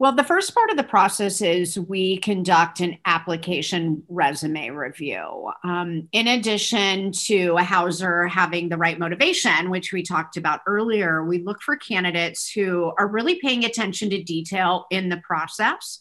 Well, 0.00 0.12
the 0.12 0.22
first 0.22 0.54
part 0.54 0.70
of 0.70 0.76
the 0.76 0.84
process 0.84 1.40
is 1.40 1.76
we 1.76 2.18
conduct 2.18 2.78
an 2.78 2.98
application 3.04 4.04
resume 4.08 4.70
review. 4.70 5.50
Um, 5.64 6.08
in 6.12 6.28
addition 6.28 7.10
to 7.24 7.56
a 7.58 7.62
Houzzer 7.62 8.30
having 8.30 8.68
the 8.68 8.76
right 8.76 8.96
motivation, 8.96 9.70
which 9.70 9.92
we 9.92 10.04
talked 10.04 10.36
about 10.36 10.60
earlier, 10.68 11.24
we 11.24 11.42
look 11.42 11.60
for 11.62 11.74
candidates 11.74 12.48
who 12.48 12.92
are 12.96 13.08
really 13.08 13.40
paying 13.40 13.64
attention 13.64 14.08
to 14.10 14.22
detail 14.22 14.86
in 14.92 15.08
the 15.08 15.16
process. 15.16 15.98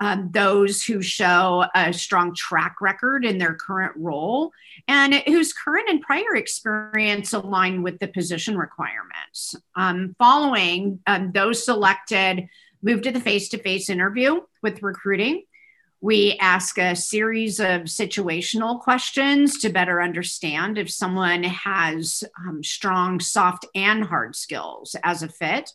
Um, 0.00 0.30
those 0.32 0.82
who 0.82 1.00
show 1.00 1.66
a 1.74 1.92
strong 1.92 2.34
track 2.34 2.76
record 2.82 3.24
in 3.24 3.38
their 3.38 3.54
current 3.54 3.94
role 3.96 4.52
and 4.88 5.14
whose 5.26 5.54
current 5.54 5.88
and 5.88 6.02
prior 6.02 6.34
experience 6.34 7.32
align 7.32 7.82
with 7.82 7.98
the 8.00 8.08
position 8.08 8.58
requirements. 8.58 9.54
Um, 9.74 10.14
following 10.18 11.00
um, 11.06 11.32
those 11.32 11.64
selected, 11.64 12.46
move 12.86 13.02
to 13.02 13.10
the 13.10 13.20
face 13.20 13.48
to 13.48 13.58
face 13.58 13.90
interview 13.90 14.40
with 14.62 14.80
recruiting. 14.80 15.42
We 16.00 16.36
ask 16.40 16.78
a 16.78 16.94
series 16.94 17.58
of 17.58 17.82
situational 17.82 18.80
questions 18.80 19.58
to 19.58 19.70
better 19.70 20.00
understand 20.00 20.78
if 20.78 20.88
someone 20.88 21.42
has 21.42 22.22
um, 22.38 22.62
strong 22.62 23.18
soft 23.18 23.66
and 23.74 24.04
hard 24.04 24.36
skills 24.36 24.94
as 25.02 25.24
a 25.24 25.28
fit. 25.28 25.72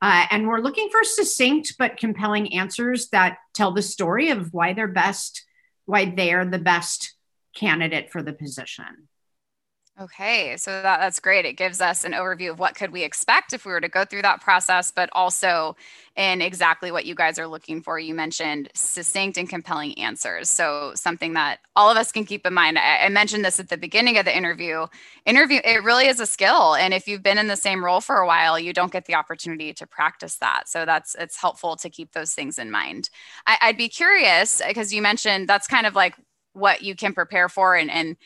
Uh, 0.00 0.26
and 0.30 0.46
we're 0.46 0.60
looking 0.60 0.90
for 0.90 1.02
succinct 1.02 1.74
but 1.76 1.96
compelling 1.96 2.54
answers 2.54 3.08
that 3.08 3.38
tell 3.52 3.72
the 3.72 3.82
story 3.82 4.30
of 4.30 4.54
why 4.54 4.74
they're 4.74 4.86
best, 4.86 5.44
why 5.86 6.04
they're 6.04 6.44
the 6.44 6.58
best 6.60 7.16
candidate 7.56 8.12
for 8.12 8.22
the 8.22 8.32
position. 8.32 9.08
Okay, 10.00 10.56
so 10.56 10.72
that, 10.82 10.98
that's 10.98 11.20
great. 11.20 11.44
It 11.44 11.52
gives 11.52 11.80
us 11.80 12.02
an 12.02 12.14
overview 12.14 12.50
of 12.50 12.58
what 12.58 12.74
could 12.74 12.90
we 12.90 13.04
expect 13.04 13.52
if 13.52 13.64
we 13.64 13.70
were 13.70 13.80
to 13.80 13.88
go 13.88 14.04
through 14.04 14.22
that 14.22 14.40
process, 14.40 14.90
but 14.90 15.08
also 15.12 15.76
in 16.16 16.42
exactly 16.42 16.90
what 16.90 17.04
you 17.06 17.14
guys 17.14 17.38
are 17.38 17.46
looking 17.46 17.80
for. 17.80 17.96
You 17.96 18.12
mentioned 18.12 18.70
succinct 18.74 19.38
and 19.38 19.48
compelling 19.48 19.96
answers. 19.96 20.50
So 20.50 20.94
something 20.96 21.34
that 21.34 21.60
all 21.76 21.88
of 21.92 21.96
us 21.96 22.10
can 22.10 22.24
keep 22.24 22.44
in 22.44 22.52
mind. 22.52 22.76
I, 22.76 23.04
I 23.04 23.08
mentioned 23.08 23.44
this 23.44 23.60
at 23.60 23.68
the 23.68 23.76
beginning 23.76 24.18
of 24.18 24.24
the 24.24 24.36
interview. 24.36 24.86
Interview, 25.26 25.60
it 25.64 25.84
really 25.84 26.08
is 26.08 26.18
a 26.18 26.26
skill. 26.26 26.74
And 26.74 26.92
if 26.92 27.06
you've 27.06 27.22
been 27.22 27.38
in 27.38 27.46
the 27.46 27.54
same 27.54 27.84
role 27.84 28.00
for 28.00 28.16
a 28.16 28.26
while, 28.26 28.58
you 28.58 28.72
don't 28.72 28.90
get 28.90 29.04
the 29.04 29.14
opportunity 29.14 29.72
to 29.74 29.86
practice 29.86 30.38
that. 30.38 30.68
So 30.68 30.84
that's 30.84 31.14
it's 31.14 31.40
helpful 31.40 31.76
to 31.76 31.88
keep 31.88 32.10
those 32.14 32.34
things 32.34 32.58
in 32.58 32.68
mind. 32.68 33.10
I, 33.46 33.58
I'd 33.62 33.76
be 33.78 33.88
curious 33.88 34.60
because 34.66 34.92
you 34.92 35.02
mentioned 35.02 35.48
that's 35.48 35.68
kind 35.68 35.86
of 35.86 35.94
like 35.94 36.16
what 36.52 36.82
you 36.82 36.94
can 36.96 37.12
prepare 37.12 37.48
for 37.48 37.76
and 37.76 37.90
and 37.90 38.16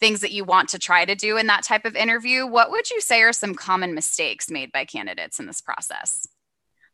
things 0.00 0.20
that 0.20 0.32
you 0.32 0.44
want 0.44 0.68
to 0.70 0.78
try 0.78 1.04
to 1.04 1.14
do 1.14 1.36
in 1.36 1.46
that 1.46 1.64
type 1.64 1.84
of 1.84 1.96
interview, 1.96 2.46
what 2.46 2.70
would 2.70 2.90
you 2.90 3.00
say 3.00 3.22
are 3.22 3.32
some 3.32 3.54
common 3.54 3.94
mistakes 3.94 4.50
made 4.50 4.72
by 4.72 4.84
candidates 4.84 5.40
in 5.40 5.46
this 5.46 5.60
process? 5.60 6.26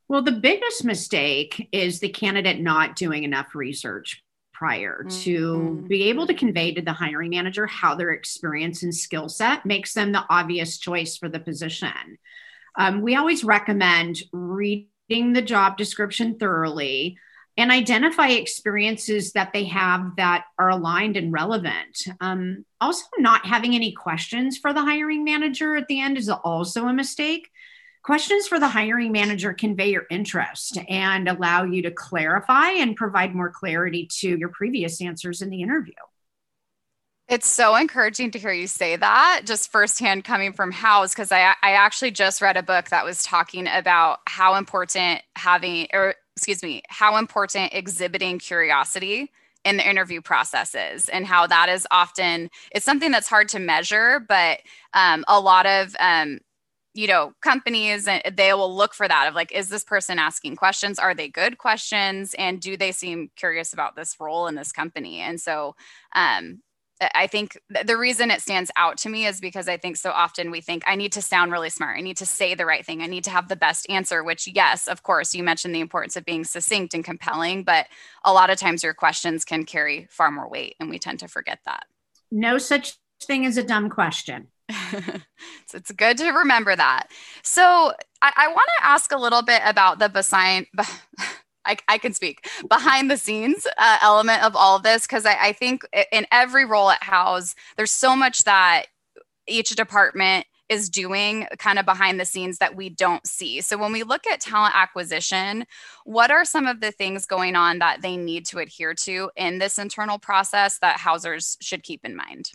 Well, 0.09 0.23
the 0.23 0.33
biggest 0.33 0.85
mistake 0.85 1.69
is 1.73 2.01
the 2.01 2.09
candidate 2.09 2.61
not 2.61 2.97
doing 2.97 3.25
enough 3.25 3.55
research 3.55 4.23
prior 4.53 5.05
mm-hmm. 5.05 5.19
to 5.23 5.85
be 5.89 6.05
able 6.05 6.27
to 6.27 6.35
convey 6.35 6.73
to 6.75 6.83
the 6.83 6.93
hiring 6.93 7.31
manager 7.31 7.67
how 7.67 7.95
their 7.95 8.11
experience 8.11 8.83
and 8.83 8.95
skill 8.95 9.29
set 9.29 9.67
makes 9.67 9.95
them 9.95 10.13
the 10.13 10.25
obvious 10.29 10.79
choice 10.79 11.17
for 11.17 11.29
the 11.29 11.41
position. 11.41 12.19
Um, 12.77 13.03
we 13.03 13.17
always 13.17 13.43
recommend 13.43 14.19
reading 14.33 15.33
the 15.33 15.43
job 15.43 15.77
description 15.77 16.39
thoroughly, 16.39 17.19
and 17.57 17.71
identify 17.71 18.29
experiences 18.29 19.33
that 19.33 19.53
they 19.53 19.65
have 19.65 20.17
that 20.17 20.45
are 20.59 20.71
aligned 20.71 21.17
and 21.17 21.33
relevant. 21.33 22.07
Um, 22.21 22.65
also, 22.81 23.05
not 23.19 23.45
having 23.45 23.75
any 23.75 23.93
questions 23.93 24.57
for 24.57 24.73
the 24.73 24.83
hiring 24.83 25.23
manager 25.23 25.77
at 25.77 25.87
the 25.89 26.01
end 26.01 26.17
is 26.17 26.31
also 26.31 26.87
a 26.87 26.93
mistake. 26.93 27.51
Questions 28.03 28.49
for 28.49 28.59
the 28.59 28.69
hiring 28.69 29.13
manager 29.13 29.53
convey 29.53 29.91
your 29.91 30.07
interest 30.11 30.79
and 30.89 31.29
allow 31.29 31.63
you 31.63 31.83
to 31.83 31.91
clarify 31.91 32.71
and 32.71 32.97
provide 32.97 33.35
more 33.35 33.51
clarity 33.51 34.09
to 34.21 34.37
your 34.39 34.49
previous 34.49 35.01
answers 35.01 35.41
in 35.41 35.51
the 35.51 35.63
interview. 35.63 35.93
It's 37.29 37.49
so 37.49 37.77
encouraging 37.77 38.33
to 38.33 38.39
hear 38.39 38.53
you 38.53 38.67
say 38.67 38.97
that 38.97 39.43
just 39.45 39.71
firsthand 39.71 40.25
coming 40.25 40.53
from 40.53 40.73
Houzz 40.73 41.11
because 41.11 41.31
I, 41.31 41.55
I 41.63 41.73
actually 41.73 42.11
just 42.11 42.43
read 42.43 42.57
a 42.57 42.63
book 42.63 42.89
that 42.89 43.05
was 43.05 43.23
talking 43.23 43.69
about 43.69 44.19
how 44.27 44.57
important 44.57 45.23
having, 45.37 45.87
or 45.93 46.17
excuse 46.37 46.63
me, 46.63 46.83
how 46.89 47.17
important 47.17 47.75
exhibiting 47.75 48.39
curiosity 48.39 49.31
in 49.65 49.77
the 49.77 49.89
interview 49.89 50.21
process 50.21 50.75
is 50.75 51.09
and 51.09 51.27
how 51.27 51.47
that 51.47 51.69
is 51.69 51.87
often 51.93 52.51
it's 52.73 52.85
something 52.85 53.13
that's 53.13 53.29
hard 53.29 53.49
to 53.49 53.61
measure 53.61 54.19
but 54.19 54.59
um, 54.93 55.25
a 55.29 55.39
lot 55.39 55.67
of 55.67 55.95
um, 56.01 56.41
you 56.95 57.07
know 57.07 57.33
companies 57.41 58.07
uh, 58.07 58.21
they 58.33 58.53
will 58.53 58.75
look 58.75 58.95
for 58.95 59.09
that 59.09 59.29
of 59.29 59.35
like 59.35 59.53
is 59.53 59.69
this 59.69 59.85
person 59.85 60.19
asking 60.19 60.57
questions? 60.57 60.99
Are 60.99 61.15
they 61.15 61.29
good 61.29 61.59
questions? 61.59 62.35
And 62.39 62.61
do 62.61 62.77
they 62.77 62.93
seem 62.93 63.31
curious 63.37 63.73
about 63.73 63.97
this 63.97 64.17
role 64.21 64.47
in 64.47 64.55
this 64.55 64.73
company? 64.73 65.21
And 65.21 65.41
so 65.41 65.75
um, 66.15 66.61
I 67.15 67.27
think 67.27 67.59
the 67.85 67.97
reason 67.97 68.31
it 68.31 68.41
stands 68.41 68.71
out 68.77 68.99
to 68.99 69.09
me 69.09 69.27
is 69.27 69.41
because 69.41 69.69
I 69.69 69.77
think 69.77 69.97
so 69.97 70.11
often 70.11 70.51
we 70.51 70.61
think 70.61 70.83
I 70.87 70.97
need 70.97 71.13
to 71.13 71.23
sound 71.23 71.53
really 71.53 71.71
smart. 71.71 71.99
I 71.99 72.03
need 72.03 72.17
to 72.19 72.27
say 72.27 72.55
the 72.55 72.67
right 72.67 72.85
thing. 72.85 73.03
I 73.03 73.07
need 73.07 73.25
to 73.25 73.31
have 73.31 73.49
the 73.49 73.57
best 73.57 73.89
answer, 73.89 74.23
which, 74.23 74.47
yes, 74.47 74.89
of 74.89 75.03
course, 75.03 75.35
you 75.35 75.43
mentioned 75.43 75.75
the 75.75 75.81
importance 75.81 76.17
of 76.17 76.25
being 76.25 76.45
succinct 76.45 76.95
and 76.95 77.05
compelling, 77.05 77.65
but 77.65 77.87
a 78.25 78.33
lot 78.33 78.51
of 78.51 78.59
times 78.59 78.83
your 78.83 78.95
questions 78.95 79.45
can 79.45 79.65
carry 79.65 80.07
far 80.11 80.31
more 80.31 80.49
weight, 80.49 80.77
and 80.81 80.91
we 80.91 80.99
tend 80.99 81.19
to 81.21 81.29
forget 81.29 81.61
that. 81.67 81.85
No 82.31 82.59
such 82.59 82.95
thing 83.23 83.47
as 83.47 83.57
a 83.57 83.63
dumb 83.63 83.91
question. 83.91 84.49
so 84.71 85.77
it's 85.77 85.91
good 85.93 86.19
to 86.19 86.31
remember 86.31 86.75
that. 86.75 87.09
So 87.43 87.93
I, 88.23 88.33
I 88.37 88.49
want 88.49 88.69
to 88.79 88.87
ask 88.87 89.13
a 89.13 89.19
little 89.19 89.43
bit 89.43 89.63
about 89.65 89.99
the 89.99 90.09
behind. 90.09 90.67
I, 91.65 91.77
I 91.89 91.99
can 91.99 92.13
speak 92.13 92.49
behind 92.69 93.11
the 93.11 93.17
scenes 93.17 93.67
uh, 93.79 93.99
element 94.03 94.43
of 94.43 94.57
all 94.57 94.77
of 94.77 94.83
this 94.83 95.07
because 95.07 95.27
I, 95.27 95.37
I 95.41 95.53
think 95.53 95.83
in 96.11 96.27
every 96.33 96.65
role 96.65 96.91
at 96.91 97.03
Houzz, 97.03 97.55
there's 97.77 97.91
so 97.91 98.17
much 98.17 98.45
that 98.45 98.87
each 99.47 99.71
department 99.71 100.47
is 100.69 100.89
doing 100.89 101.47
kind 101.59 101.79
of 101.79 101.85
behind 101.85 102.19
the 102.19 102.25
scenes 102.25 102.59
that 102.59 102.75
we 102.75 102.89
don't 102.89 103.27
see. 103.27 103.61
So 103.61 103.77
when 103.77 103.93
we 103.93 104.05
look 104.05 104.27
at 104.27 104.41
talent 104.41 104.75
acquisition, 104.75 105.67
what 106.05 106.31
are 106.31 106.45
some 106.45 106.67
of 106.67 106.81
the 106.81 106.91
things 106.91 107.27
going 107.27 107.57
on 107.57 107.79
that 107.81 108.01
they 108.01 108.17
need 108.17 108.47
to 108.47 108.59
adhere 108.59 108.95
to 108.95 109.31
in 109.37 109.59
this 109.59 109.79
internal 109.79 110.19
process 110.19 110.79
that 110.79 110.99
Houzzers 110.99 111.57
should 111.61 111.83
keep 111.83 112.05
in 112.05 112.17
mind? 112.17 112.53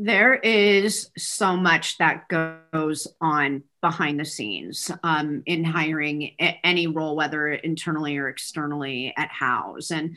There 0.00 0.34
is 0.34 1.10
so 1.18 1.56
much 1.56 1.98
that 1.98 2.28
goes 2.28 3.08
on 3.20 3.64
behind 3.82 4.20
the 4.20 4.24
scenes 4.24 4.90
um, 5.02 5.42
in 5.44 5.64
hiring 5.64 6.36
any 6.38 6.86
role, 6.86 7.16
whether 7.16 7.48
internally 7.48 8.16
or 8.16 8.28
externally 8.28 9.12
at 9.16 9.30
Houzz. 9.30 9.90
And 9.90 10.16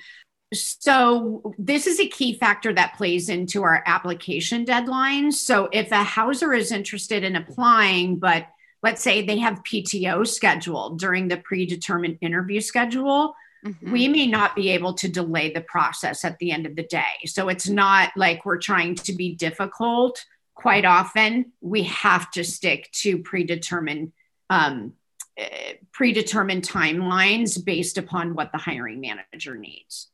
so 0.53 1.55
this 1.57 1.87
is 1.87 1.99
a 1.99 2.07
key 2.07 2.37
factor 2.37 2.73
that 2.73 2.95
plays 2.95 3.29
into 3.29 3.63
our 3.63 3.83
application 3.85 4.65
deadlines. 4.65 5.33
So 5.33 5.69
if 5.71 5.91
a 5.91 6.03
Houzzer 6.03 6.55
is 6.55 6.71
interested 6.71 7.23
in 7.23 7.35
applying, 7.35 8.17
but 8.17 8.47
let's 8.83 9.01
say 9.01 9.25
they 9.25 9.39
have 9.39 9.63
PTO 9.63 10.27
scheduled 10.27 10.99
during 10.99 11.27
the 11.27 11.37
predetermined 11.37 12.17
interview 12.21 12.61
schedule, 12.61 13.33
Mm-hmm. 13.65 13.91
we 13.91 14.07
may 14.07 14.25
not 14.25 14.55
be 14.55 14.69
able 14.69 14.95
to 14.95 15.07
delay 15.07 15.53
the 15.53 15.61
process 15.61 16.25
at 16.25 16.39
the 16.39 16.51
end 16.51 16.65
of 16.65 16.75
the 16.75 16.83
day. 16.83 17.27
So 17.27 17.47
it's 17.47 17.69
not 17.69 18.09
like 18.15 18.43
we're 18.43 18.57
trying 18.57 18.95
to 18.95 19.13
be 19.13 19.35
difficult. 19.35 20.25
Quite 20.55 20.83
often, 20.83 21.51
we 21.61 21.83
have 21.83 22.31
to 22.31 22.43
stick 22.43 22.89
to 22.93 23.19
predetermined 23.19 24.13
um, 24.49 24.93
uh, 25.39 25.45
predetermined 25.91 26.67
timelines 26.67 27.63
based 27.63 27.97
upon 27.97 28.33
what 28.33 28.51
the 28.51 28.57
hiring 28.57 28.99
manager 28.99 29.55
needs. 29.55 30.07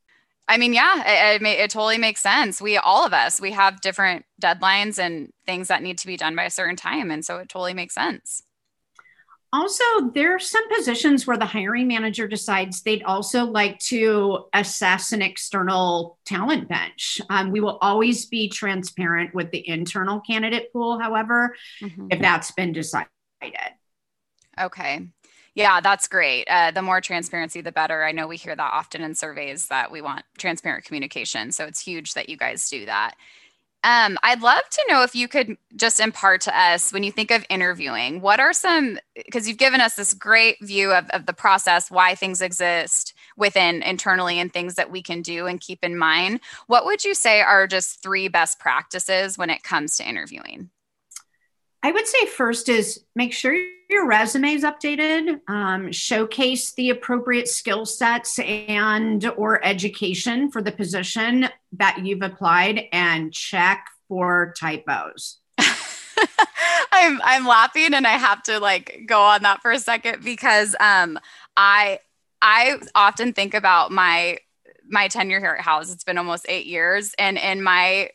I 0.49 0.57
mean, 0.57 0.73
yeah, 0.73 1.35
it, 1.35 1.41
it, 1.41 1.45
it, 1.45 1.71
totally 1.71 1.97
makes 1.97 2.21
sense. 2.21 2.61
We, 2.61 2.77
all 2.77 3.05
of 3.05 3.13
us, 3.13 3.41
we 3.41 3.51
have 3.51 3.81
different 3.81 4.25
deadlines 4.41 4.99
and 4.99 5.31
things 5.45 5.69
that 5.69 5.81
need 5.81 5.97
to 5.99 6.07
be 6.07 6.17
done 6.17 6.35
by 6.35 6.43
a 6.43 6.49
certain 6.49 6.75
time. 6.75 7.11
And 7.11 7.25
so 7.25 7.37
it 7.37 7.49
totally 7.49 7.73
makes 7.73 7.95
sense 7.95 8.43
also 9.53 9.83
there 10.13 10.35
are 10.35 10.39
some 10.39 10.67
positions 10.69 11.25
where 11.25 11.37
the 11.37 11.45
hiring 11.45 11.87
manager 11.87 12.27
decides 12.27 12.81
they'd 12.81 13.03
also 13.03 13.45
like 13.45 13.79
to 13.79 14.45
assess 14.53 15.13
an 15.13 15.21
external 15.21 16.17
talent 16.25 16.67
bench. 16.67 17.21
Um, 17.29 17.51
we 17.51 17.61
will 17.61 17.77
always 17.81 18.25
be 18.25 18.49
transparent 18.49 19.33
with 19.33 19.51
the 19.51 19.67
internal 19.67 20.19
candidate 20.21 20.71
pool 20.73 20.99
however 20.99 21.55
mm-hmm. 21.81 22.07
if 22.11 22.19
that's 22.19 22.51
been 22.51 22.73
decided. 22.73 23.07
Okay. 24.59 25.07
Yeah 25.55 25.79
that's 25.79 26.07
great. 26.07 26.45
Uh, 26.49 26.71
the 26.71 26.81
more 26.81 26.99
transparency 26.99 27.61
the 27.61 27.71
better. 27.71 28.03
I 28.03 28.11
know 28.11 28.27
we 28.27 28.37
hear 28.37 28.55
that 28.55 28.73
often 28.73 29.01
in 29.01 29.15
surveys 29.15 29.67
that 29.67 29.91
we 29.91 30.01
want 30.01 30.25
transparent 30.37 30.83
communication 30.83 31.51
so 31.51 31.65
it's 31.65 31.79
huge 31.79 32.13
that 32.15 32.27
you 32.27 32.35
guys 32.35 32.69
do 32.69 32.85
that 32.85 33.15
um, 33.83 34.17
I'd 34.23 34.41
love 34.41 34.63
to 34.69 34.85
know 34.89 35.03
if 35.03 35.15
you 35.15 35.27
could 35.27 35.57
just 35.75 35.99
impart 35.99 36.41
to 36.41 36.59
us 36.59 36.91
when 36.91 37.03
you 37.03 37.11
think 37.11 37.31
of 37.31 37.45
interviewing, 37.49 38.21
what 38.21 38.39
are 38.39 38.51
some, 38.53 38.99
because 39.15 39.47
you've 39.47 39.57
given 39.57 39.81
us 39.81 39.95
this 39.95 40.13
great 40.13 40.57
view 40.61 40.91
of, 40.91 41.09
of 41.11 41.25
the 41.25 41.33
process, 41.33 41.91
why 41.91 42.15
things 42.15 42.41
exist 42.41 43.13
within 43.37 43.83
internally 43.83 44.39
and 44.39 44.51
things 44.51 44.75
that 44.75 44.91
we 44.91 45.01
can 45.01 45.21
do 45.21 45.45
and 45.45 45.61
keep 45.61 45.83
in 45.83 45.97
mind. 45.97 46.39
What 46.65 46.85
would 46.85 47.03
you 47.03 47.13
say 47.13 47.41
are 47.41 47.67
just 47.67 48.01
three 48.01 48.27
best 48.27 48.59
practices 48.59 49.37
when 49.37 49.49
it 49.49 49.63
comes 49.63 49.97
to 49.97 50.09
interviewing? 50.09 50.71
I 51.83 51.91
would 51.91 52.07
say 52.07 52.25
first 52.25 52.69
is 52.69 53.03
make 53.15 53.31
sure 53.31 53.55
your 53.89 54.07
resume 54.07 54.53
is 54.53 54.63
updated, 54.63 55.39
um, 55.47 55.91
showcase 55.91 56.73
the 56.73 56.89
appropriate 56.89 57.47
skill 57.47 57.85
sets 57.85 58.39
and 58.39 59.25
or 59.37 59.63
education 59.63 60.51
for 60.51 60.61
the 60.61 60.71
position 60.71 61.47
that 61.73 62.05
you've 62.05 62.21
applied, 62.21 62.85
and 62.91 63.33
check 63.33 63.87
for 64.07 64.53
typos. 64.57 65.37
I'm 66.91 67.21
I'm 67.23 67.45
laughing 67.45 67.93
and 67.93 68.07
I 68.07 68.11
have 68.11 68.41
to 68.43 68.59
like 68.59 69.01
go 69.05 69.21
on 69.21 69.43
that 69.43 69.61
for 69.61 69.71
a 69.71 69.79
second 69.79 70.23
because 70.23 70.75
um 70.79 71.19
I 71.55 71.99
I 72.41 72.77
often 72.95 73.33
think 73.33 73.53
about 73.53 73.91
my 73.91 74.37
my 74.89 75.07
tenure 75.07 75.39
here 75.39 75.57
at 75.59 75.65
Houzz. 75.65 75.91
It's 75.93 76.03
been 76.03 76.17
almost 76.17 76.45
eight 76.49 76.65
years, 76.65 77.13
and 77.19 77.37
in 77.37 77.61
my 77.61 78.09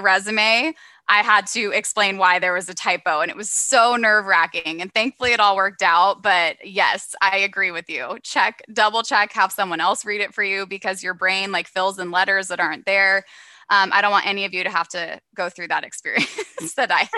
resume, 0.00 0.74
I 1.08 1.22
had 1.22 1.46
to 1.48 1.70
explain 1.70 2.18
why 2.18 2.38
there 2.38 2.52
was 2.52 2.68
a 2.68 2.74
typo 2.74 3.20
and 3.20 3.30
it 3.30 3.36
was 3.36 3.50
so 3.50 3.96
nerve 3.96 4.26
wracking. 4.26 4.80
And 4.80 4.92
thankfully 4.92 5.32
it 5.32 5.40
all 5.40 5.54
worked 5.54 5.82
out. 5.82 6.22
But 6.22 6.56
yes, 6.64 7.14
I 7.22 7.38
agree 7.38 7.70
with 7.70 7.88
you. 7.88 8.18
Check, 8.22 8.62
double 8.72 9.02
check, 9.02 9.32
have 9.32 9.52
someone 9.52 9.80
else 9.80 10.04
read 10.04 10.20
it 10.20 10.34
for 10.34 10.42
you 10.42 10.66
because 10.66 11.04
your 11.04 11.14
brain 11.14 11.52
like 11.52 11.68
fills 11.68 11.98
in 11.98 12.10
letters 12.10 12.48
that 12.48 12.58
aren't 12.58 12.86
there. 12.86 13.24
Um, 13.70 13.90
I 13.92 14.00
don't 14.00 14.10
want 14.10 14.26
any 14.26 14.44
of 14.44 14.54
you 14.54 14.64
to 14.64 14.70
have 14.70 14.88
to 14.88 15.20
go 15.34 15.48
through 15.48 15.68
that 15.68 15.84
experience 15.86 16.74
that 16.76 16.90
I. 16.90 17.08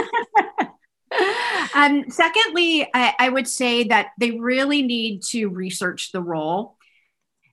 um, 1.75 2.11
secondly, 2.11 2.89
I, 2.93 3.15
I 3.19 3.29
would 3.31 3.49
say 3.49 3.85
that 3.85 4.09
they 4.19 4.33
really 4.33 4.83
need 4.83 5.23
to 5.31 5.49
research 5.49 6.13
the 6.13 6.23
role 6.23 6.78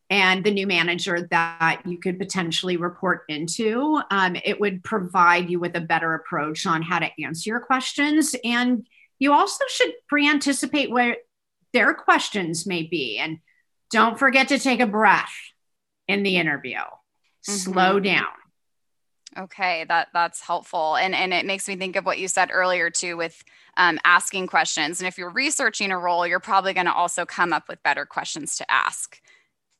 and 0.10 0.44
the 0.44 0.52
new 0.52 0.68
manager 0.68 1.28
that 1.32 1.82
you 1.86 1.98
could 1.98 2.20
potentially 2.20 2.78
report 2.78 3.24
into. 3.28 4.02
Um, 4.12 4.36
it 4.44 4.60
would 4.60 4.84
provide 4.84 5.50
you 5.50 5.60
with 5.60 5.76
a 5.76 5.82
better 5.82 6.14
approach 6.14 6.66
on 6.66 6.82
how 6.82 7.00
to 7.00 7.10
answer 7.24 7.50
your 7.50 7.60
questions. 7.60 8.36
And 8.44 8.88
you 9.18 9.34
also 9.34 9.64
should 9.68 9.94
pre 10.08 10.30
anticipate 10.30 10.92
where 10.92 11.18
their 11.74 11.94
questions 11.94 12.66
may 12.68 12.84
be. 12.84 13.18
And 13.18 13.40
don't 13.92 14.20
forget 14.20 14.50
to 14.50 14.60
take 14.60 14.80
a 14.80 14.88
breath 14.88 15.34
in 16.08 16.24
the 16.24 16.38
interview, 16.38 16.78
mm-hmm. 16.78 17.52
slow 17.52 18.00
down. 18.00 18.28
Okay, 19.38 19.84
that 19.90 20.08
that's 20.14 20.40
helpful, 20.40 20.96
and 20.96 21.14
and 21.14 21.34
it 21.34 21.46
makes 21.46 21.68
me 21.68 21.76
think 21.76 21.98
of 21.98 22.06
what 22.06 22.20
you 22.20 22.30
said 22.30 22.52
earlier 22.54 22.90
too, 22.90 23.18
with 23.18 23.44
um, 23.76 24.00
asking 24.06 24.48
questions. 24.48 25.02
And 25.02 25.10
if 25.10 25.18
you're 25.18 25.30
researching 25.30 25.92
a 25.92 26.00
role, 26.00 26.26
you're 26.26 26.40
probably 26.40 26.74
going 26.74 26.86
to 26.86 26.94
also 26.94 27.26
come 27.26 27.52
up 27.52 27.68
with 27.68 27.84
better 27.84 28.06
questions 28.06 28.56
to 28.58 28.72
ask 28.72 29.20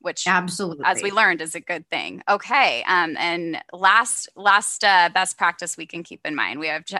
which 0.06 0.26
absolutely 0.26 0.84
as 0.86 1.02
we 1.02 1.10
learned 1.10 1.42
is 1.42 1.54
a 1.54 1.60
good 1.60 1.86
thing 1.90 2.22
okay 2.28 2.82
um, 2.86 3.16
and 3.18 3.58
last 3.72 4.28
last 4.36 4.84
uh, 4.84 5.10
best 5.12 5.36
practice 5.36 5.76
we 5.76 5.84
can 5.84 6.02
keep 6.02 6.20
in 6.24 6.34
mind 6.34 6.60
we 6.60 6.68
have 6.68 6.84
ch- 6.84 6.94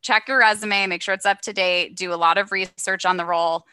check 0.00 0.28
your 0.28 0.38
resume 0.38 0.86
make 0.86 1.02
sure 1.02 1.12
it's 1.12 1.26
up 1.26 1.40
to 1.40 1.52
date 1.52 1.96
do 1.96 2.14
a 2.14 2.16
lot 2.16 2.38
of 2.38 2.52
research 2.52 3.04
on 3.04 3.16
the 3.16 3.24
role 3.24 3.66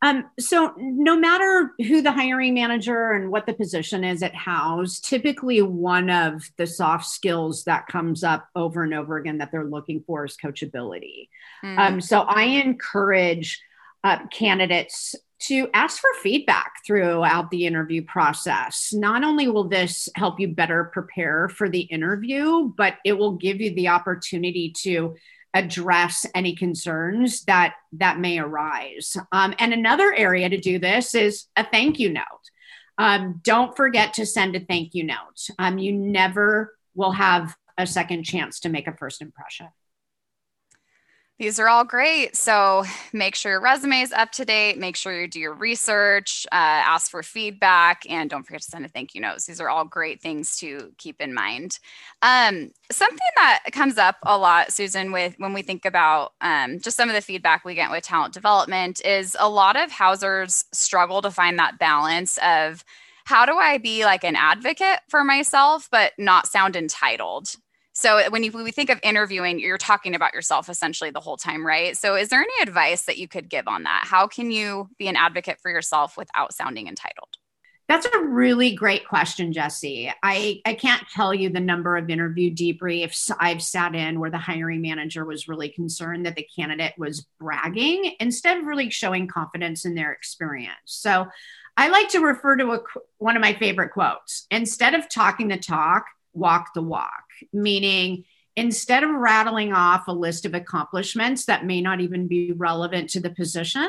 um, 0.00 0.30
so 0.38 0.74
no 0.76 1.18
matter 1.18 1.72
who 1.78 2.02
the 2.02 2.12
hiring 2.12 2.54
manager 2.54 3.12
and 3.12 3.32
what 3.32 3.46
the 3.46 3.52
position 3.52 4.04
is 4.04 4.22
at 4.22 4.32
Houzz, 4.32 5.00
typically 5.02 5.60
one 5.60 6.08
of 6.08 6.44
the 6.56 6.68
soft 6.68 7.06
skills 7.06 7.64
that 7.64 7.88
comes 7.88 8.22
up 8.22 8.46
over 8.54 8.84
and 8.84 8.94
over 8.94 9.16
again 9.16 9.38
that 9.38 9.50
they're 9.50 9.64
looking 9.64 10.04
for 10.06 10.24
is 10.24 10.36
coachability. 10.36 11.28
Mm. 11.64 11.78
Um, 11.78 12.00
so 12.00 12.20
I 12.20 12.44
encourage 12.44 13.60
uh, 14.04 14.24
candidates 14.28 15.16
to 15.40 15.68
ask 15.72 16.00
for 16.00 16.10
feedback 16.22 16.72
throughout 16.86 17.50
the 17.50 17.66
interview 17.66 18.02
process. 18.02 18.92
Not 18.92 19.24
only 19.24 19.48
will 19.48 19.68
this 19.68 20.08
help 20.16 20.40
you 20.40 20.48
better 20.48 20.90
prepare 20.92 21.48
for 21.48 21.68
the 21.68 21.80
interview, 21.80 22.72
but 22.76 22.94
it 23.04 23.12
will 23.12 23.32
give 23.32 23.60
you 23.60 23.74
the 23.74 23.88
opportunity 23.88 24.72
to 24.82 25.16
address 25.54 26.26
any 26.34 26.54
concerns 26.54 27.44
that 27.44 27.74
that 27.92 28.18
may 28.18 28.38
arise. 28.38 29.16
Um, 29.32 29.54
and 29.58 29.72
another 29.72 30.12
area 30.12 30.48
to 30.48 30.58
do 30.58 30.78
this 30.78 31.14
is 31.14 31.46
a 31.56 31.64
thank 31.64 31.98
you 31.98 32.12
note. 32.12 32.24
Um, 32.98 33.40
don't 33.42 33.76
forget 33.76 34.14
to 34.14 34.26
send 34.26 34.56
a 34.56 34.60
thank 34.60 34.94
you 34.94 35.04
note. 35.04 35.48
Um, 35.58 35.78
you 35.78 35.92
never 35.92 36.76
will 36.94 37.12
have 37.12 37.56
a 37.78 37.86
second 37.86 38.24
chance 38.24 38.60
to 38.60 38.68
make 38.68 38.88
a 38.88 38.96
first 38.96 39.22
impression. 39.22 39.68
These 41.38 41.60
are 41.60 41.68
all 41.68 41.84
great. 41.84 42.34
So 42.34 42.84
make 43.12 43.36
sure 43.36 43.52
your 43.52 43.60
resume 43.60 44.00
is 44.00 44.10
up 44.12 44.32
to 44.32 44.44
date. 44.44 44.76
Make 44.76 44.96
sure 44.96 45.20
you 45.20 45.28
do 45.28 45.38
your 45.38 45.54
research, 45.54 46.44
uh, 46.50 46.56
ask 46.56 47.12
for 47.12 47.22
feedback, 47.22 48.02
and 48.10 48.28
don't 48.28 48.42
forget 48.42 48.62
to 48.62 48.68
send 48.68 48.84
a 48.84 48.88
thank 48.88 49.14
you 49.14 49.20
note. 49.20 49.40
These 49.44 49.60
are 49.60 49.68
all 49.68 49.84
great 49.84 50.20
things 50.20 50.56
to 50.58 50.92
keep 50.98 51.20
in 51.20 51.32
mind. 51.32 51.78
Um, 52.22 52.72
something 52.90 53.18
that 53.36 53.60
comes 53.70 53.98
up 53.98 54.16
a 54.24 54.36
lot, 54.36 54.72
Susan, 54.72 55.12
with 55.12 55.36
when 55.38 55.52
we 55.52 55.62
think 55.62 55.84
about 55.84 56.32
um, 56.40 56.80
just 56.80 56.96
some 56.96 57.08
of 57.08 57.14
the 57.14 57.22
feedback 57.22 57.64
we 57.64 57.76
get 57.76 57.92
with 57.92 58.02
talent 58.02 58.34
development 58.34 59.00
is 59.04 59.36
a 59.38 59.48
lot 59.48 59.76
of 59.76 59.92
Houzzers 59.92 60.64
struggle 60.72 61.22
to 61.22 61.30
find 61.30 61.56
that 61.60 61.78
balance 61.78 62.36
of 62.38 62.84
how 63.26 63.46
do 63.46 63.56
I 63.56 63.78
be 63.78 64.04
like 64.04 64.24
an 64.24 64.34
advocate 64.34 65.00
for 65.08 65.22
myself, 65.22 65.88
but 65.92 66.14
not 66.18 66.48
sound 66.48 66.74
entitled? 66.74 67.54
So 67.98 68.18
uh, 68.18 68.30
when 68.30 68.44
you 68.44 68.52
when 68.52 68.62
we 68.62 68.70
think 68.70 68.90
of 68.90 69.00
interviewing, 69.02 69.58
you're 69.58 69.76
talking 69.76 70.14
about 70.14 70.32
yourself 70.32 70.68
essentially 70.68 71.10
the 71.10 71.18
whole 71.18 71.36
time, 71.36 71.66
right? 71.66 71.96
So 71.96 72.14
is 72.14 72.28
there 72.28 72.40
any 72.40 72.62
advice 72.62 73.02
that 73.06 73.18
you 73.18 73.26
could 73.26 73.48
give 73.48 73.66
on 73.66 73.82
that? 73.82 74.04
How 74.06 74.28
can 74.28 74.52
you 74.52 74.88
be 74.98 75.08
an 75.08 75.16
advocate 75.16 75.58
for 75.60 75.68
yourself 75.68 76.16
without 76.16 76.54
sounding 76.54 76.86
entitled? 76.86 77.30
That's 77.88 78.06
a 78.06 78.20
really 78.20 78.72
great 78.76 79.08
question, 79.08 79.52
Jesse. 79.52 80.12
I, 80.22 80.60
I 80.64 80.74
can't 80.74 81.02
tell 81.12 81.34
you 81.34 81.48
the 81.48 81.58
number 81.58 81.96
of 81.96 82.08
interview 82.08 82.54
debriefs 82.54 83.32
I've 83.40 83.62
sat 83.62 83.96
in 83.96 84.20
where 84.20 84.30
the 84.30 84.38
hiring 84.38 84.80
manager 84.80 85.24
was 85.24 85.48
really 85.48 85.70
concerned 85.70 86.24
that 86.26 86.36
the 86.36 86.46
candidate 86.54 86.92
was 86.98 87.26
bragging 87.40 88.12
instead 88.20 88.58
of 88.58 88.66
really 88.66 88.90
showing 88.90 89.26
confidence 89.26 89.84
in 89.84 89.96
their 89.96 90.12
experience. 90.12 90.76
So 90.84 91.26
I 91.76 91.88
like 91.88 92.10
to 92.10 92.20
refer 92.20 92.56
to 92.58 92.72
a, 92.72 92.80
one 93.16 93.34
of 93.34 93.42
my 93.42 93.54
favorite 93.54 93.90
quotes 93.90 94.46
instead 94.52 94.94
of 94.94 95.08
talking 95.08 95.48
the 95.48 95.56
talk, 95.56 96.04
walk 96.34 96.74
the 96.74 96.82
walk, 96.82 97.24
meaning 97.52 98.24
instead 98.56 99.04
of 99.04 99.10
rattling 99.10 99.72
off 99.72 100.08
a 100.08 100.12
list 100.12 100.44
of 100.44 100.54
accomplishments 100.54 101.44
that 101.44 101.64
may 101.64 101.80
not 101.80 102.00
even 102.00 102.26
be 102.26 102.52
relevant 102.52 103.08
to 103.10 103.20
the 103.20 103.30
position, 103.30 103.88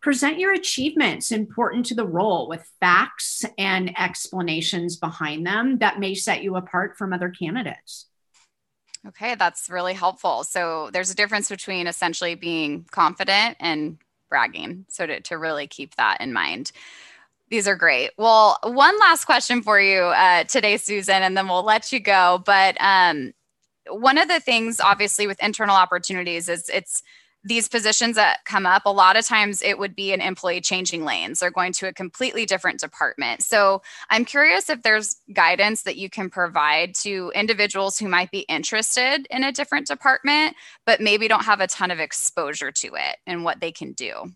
present 0.00 0.38
your 0.38 0.52
achievements 0.52 1.32
important 1.32 1.86
to 1.86 1.94
the 1.94 2.06
role 2.06 2.46
with 2.46 2.70
facts 2.78 3.44
and 3.58 3.98
explanations 3.98 4.96
behind 4.96 5.46
them 5.46 5.78
that 5.78 5.98
may 5.98 6.14
set 6.14 6.42
you 6.42 6.56
apart 6.56 6.96
from 6.96 7.12
other 7.12 7.30
candidates. 7.30 8.06
Okay, 9.08 9.34
that's 9.34 9.68
really 9.68 9.94
helpful. 9.94 10.44
So 10.44 10.90
there's 10.92 11.10
a 11.10 11.14
difference 11.14 11.48
between 11.48 11.86
essentially 11.86 12.34
being 12.34 12.86
confident 12.90 13.56
and 13.60 13.98
bragging. 14.28 14.86
So 14.88 15.06
to, 15.06 15.20
to 15.20 15.38
really 15.38 15.66
keep 15.66 15.94
that 15.96 16.20
in 16.20 16.32
mind. 16.32 16.72
These 17.50 17.68
are 17.68 17.76
great. 17.76 18.10
Well, 18.16 18.58
one 18.62 18.98
last 18.98 19.26
question 19.26 19.62
for 19.62 19.80
you 19.80 20.00
uh, 20.00 20.44
today, 20.44 20.76
Susan, 20.76 21.22
and 21.22 21.36
then 21.36 21.46
we'll 21.46 21.62
let 21.62 21.92
you 21.92 22.00
go. 22.00 22.42
But 22.44 22.76
um, 22.80 23.32
one 23.88 24.18
of 24.18 24.28
the 24.28 24.40
things, 24.40 24.80
obviously, 24.80 25.26
with 25.26 25.42
internal 25.42 25.76
opportunities 25.76 26.48
is 26.48 26.68
it's 26.68 27.02
these 27.44 27.68
positions 27.68 28.16
that 28.16 28.38
come 28.46 28.64
up, 28.64 28.86
a 28.86 28.90
lot 28.90 29.16
of 29.16 29.26
times 29.26 29.60
it 29.60 29.78
would 29.78 29.94
be 29.94 30.12
an 30.12 30.22
employee 30.22 30.62
changing 30.62 31.04
lanes 31.04 31.42
or 31.42 31.50
going 31.50 31.72
to 31.74 31.86
a 31.86 31.92
completely 31.92 32.46
different 32.46 32.80
department. 32.80 33.42
So 33.42 33.82
I'm 34.08 34.24
curious 34.24 34.70
if 34.70 34.82
there's 34.82 35.16
guidance 35.32 35.82
that 35.82 35.96
you 35.96 36.08
can 36.08 36.30
provide 36.30 36.94
to 37.02 37.30
individuals 37.34 37.98
who 37.98 38.08
might 38.08 38.30
be 38.30 38.40
interested 38.40 39.26
in 39.30 39.44
a 39.44 39.52
different 39.52 39.86
department, 39.86 40.56
but 40.86 41.02
maybe 41.02 41.28
don't 41.28 41.44
have 41.44 41.60
a 41.60 41.66
ton 41.66 41.90
of 41.90 42.00
exposure 42.00 42.72
to 42.72 42.94
it 42.94 43.16
and 43.26 43.44
what 43.44 43.60
they 43.60 43.72
can 43.72 43.92
do. 43.92 44.32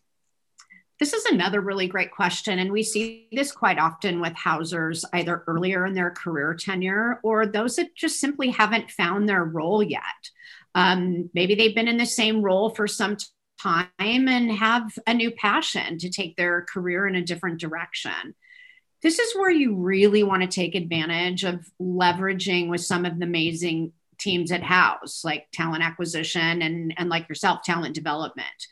This 0.99 1.13
is 1.13 1.25
another 1.27 1.61
really 1.61 1.87
great 1.87 2.11
question. 2.11 2.59
And 2.59 2.73
we 2.73 2.83
see 2.83 3.29
this 3.31 3.53
quite 3.53 3.79
often 3.79 4.21
with 4.21 4.33
Houzzers, 4.33 5.05
either 5.13 5.45
earlier 5.47 5.87
in 5.87 5.95
their 5.95 6.11
career 6.11 6.55
tenure 6.55 7.21
or 7.23 7.47
those 7.47 7.77
that 7.77 7.95
just 7.95 8.19
simply 8.19 8.51
haven't 8.51 8.91
found 8.91 9.29
their 9.29 9.45
role 9.45 9.83
yet. 9.83 10.03
Um, 10.75 11.31
maybe 11.35 11.55
they've 11.55 11.75
been 11.75 11.89
in 11.89 11.99
the 11.99 12.07
same 12.07 12.43
role 12.43 12.71
for 12.71 12.89
some 12.89 13.17
time 13.61 13.89
and 13.99 14.51
have 14.51 14.93
a 15.07 15.15
new 15.15 15.31
passion 15.31 15.99
to 15.99 16.11
take 16.11 16.37
their 16.37 16.63
career 16.63 17.07
in 17.07 17.15
a 17.15 17.25
different 17.25 17.61
direction. 17.61 18.35
This 19.01 19.21
is 19.21 19.37
where 19.37 19.51
you 19.51 19.77
really 19.77 20.25
want 20.25 20.43
to 20.43 20.49
take 20.49 20.75
advantage 20.75 21.45
of 21.45 21.65
leveraging 21.81 22.69
with 22.69 22.81
some 22.81 23.05
of 23.05 23.19
the 23.19 23.25
amazing 23.25 23.93
teams 24.19 24.51
at 24.51 24.63
Houzz 24.63 25.25
like 25.25 25.47
talent 25.53 25.85
acquisition 25.85 26.61
and, 26.61 26.93
and 26.97 27.09
like 27.09 27.29
yourself, 27.29 27.63
talent 27.63 27.95
development 27.95 28.67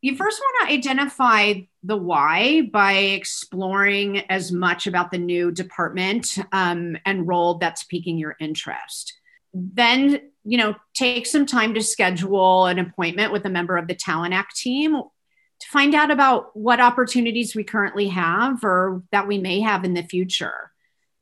you 0.00 0.16
first 0.16 0.40
want 0.40 0.68
to 0.68 0.74
identify 0.74 1.54
the 1.82 1.96
why 1.96 2.62
by 2.72 2.92
exploring 2.92 4.18
as 4.30 4.52
much 4.52 4.86
about 4.86 5.10
the 5.10 5.18
new 5.18 5.50
department 5.50 6.38
um, 6.52 6.96
and 7.04 7.26
role 7.26 7.58
that's 7.58 7.84
piquing 7.84 8.18
your 8.18 8.36
interest. 8.38 9.14
Then, 9.54 10.20
you 10.44 10.58
know, 10.58 10.74
take 10.94 11.26
some 11.26 11.46
time 11.46 11.74
to 11.74 11.82
schedule 11.82 12.66
an 12.66 12.78
appointment 12.78 13.32
with 13.32 13.46
a 13.46 13.50
member 13.50 13.76
of 13.76 13.88
the 13.88 13.94
Talent 13.94 14.34
Act 14.34 14.56
team 14.56 14.94
to 14.94 15.68
find 15.68 15.94
out 15.94 16.10
about 16.10 16.54
what 16.54 16.80
opportunities 16.80 17.56
we 17.56 17.64
currently 17.64 18.08
have 18.08 18.62
or 18.62 19.02
that 19.12 19.26
we 19.26 19.38
may 19.38 19.60
have 19.60 19.84
in 19.84 19.94
the 19.94 20.02
future 20.02 20.70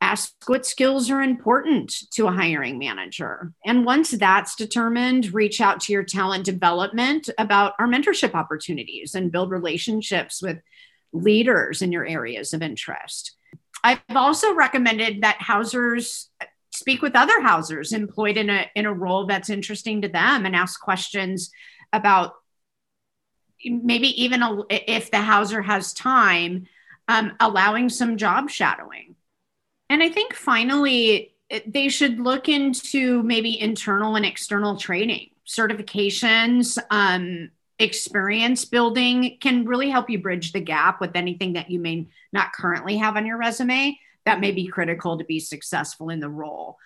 ask 0.05 0.35
what 0.47 0.67
skills 0.67 1.11
are 1.11 1.23
important 1.23 1.95
to 2.13 2.27
a 2.27 2.33
hiring 2.33 2.79
manager. 2.79 3.53
And 3.65 3.87
once 3.87 4.11
that's 4.11 4.55
determined, 4.55 5.33
reach 5.33 5.63
out 5.63 5.81
to 5.81 5.93
your 5.95 6.05
talent 6.05 6.45
development 6.45 7.31
about 7.39 7.73
our 7.79 7.87
mentorship 7.87 8.35
opportunities 8.35 9.15
and 9.15 9.33
build 9.33 9.51
relationships 9.51 10.43
with 10.43 10.59
leaders 11.15 11.81
in 11.81 11.91
your 11.91 12.07
areas 12.07 12.53
of 12.53 12.63
interest. 12.63 13.35
I've 13.83 14.01
also 14.15 14.55
recommended 14.55 15.23
that 15.23 15.39
Houzzers 15.39 16.27
speak 16.71 17.01
with 17.01 17.17
other 17.17 17.41
Houzzers 17.41 17.93
employed 17.93 18.37
in 18.37 18.51
a 18.51 18.67
in 18.75 18.85
a 18.85 18.93
role 18.93 19.27
that's 19.27 19.49
interesting 19.49 20.03
to 20.03 20.09
them 20.09 20.45
and 20.45 20.55
ask 20.55 20.81
questions 20.81 21.51
about 21.93 22.35
maybe 23.65 24.09
even 24.23 24.43
a, 24.43 24.65
if 24.71 25.11
the 25.11 25.19
Houzzer 25.19 25.65
has 25.65 25.95
time 25.95 26.67
um, 27.09 27.33
allowing 27.41 27.89
some 27.89 28.17
job 28.17 28.51
shadowing 28.51 29.15
and 29.89 30.03
I 30.03 30.09
think 30.09 30.35
finally, 30.35 31.35
they 31.67 31.89
should 31.89 32.19
look 32.19 32.49
into 32.49 33.23
maybe 33.23 33.61
internal 33.61 34.17
and 34.17 34.25
external 34.25 34.77
training, 34.77 35.31
certifications, 35.47 36.79
um, 36.91 37.51
experience 37.79 38.65
building 38.65 39.37
can 39.41 39.65
really 39.65 39.91
help 39.91 40.09
you 40.09 40.19
bridge 40.21 40.53
the 40.53 40.61
gap 40.61 41.01
with 41.01 41.17
anything 41.17 41.55
that 41.55 41.71
you 41.71 41.81
may 41.81 42.07
not 42.33 42.53
currently 42.53 42.97
have 42.97 43.17
on 43.17 43.27
your 43.27 43.37
resume 43.37 43.99
that 44.25 44.41
may 44.41 44.53
be 44.53 44.67
critical 44.67 45.19
to 45.19 45.25
be 45.25 45.39
successful 45.41 46.09
in 46.09 46.21
the 46.21 46.29
role. 46.29 46.79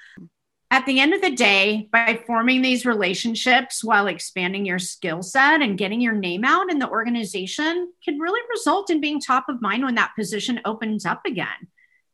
At 0.71 0.85
the 0.87 1.01
end 1.01 1.15
of 1.15 1.23
the 1.23 1.31
day, 1.31 1.89
by 1.93 2.21
forming 2.27 2.61
these 2.61 2.85
relationships 2.85 3.83
while 3.83 4.07
expanding 4.07 4.67
your 4.67 4.79
skill 4.79 5.23
set 5.23 5.63
and 5.63 5.79
getting 5.79 6.01
your 6.01 6.15
name 6.15 6.45
out 6.45 6.71
in 6.71 6.79
the 6.79 6.89
organization 6.89 7.93
can 8.05 8.19
really 8.19 8.41
result 8.51 8.91
in 8.91 9.01
being 9.01 9.21
top 9.21 9.49
of 9.49 9.63
mind 9.63 9.85
when 9.85 9.95
that 9.95 10.15
position 10.17 10.61
opens 10.65 11.07
up 11.07 11.23
again 11.25 11.69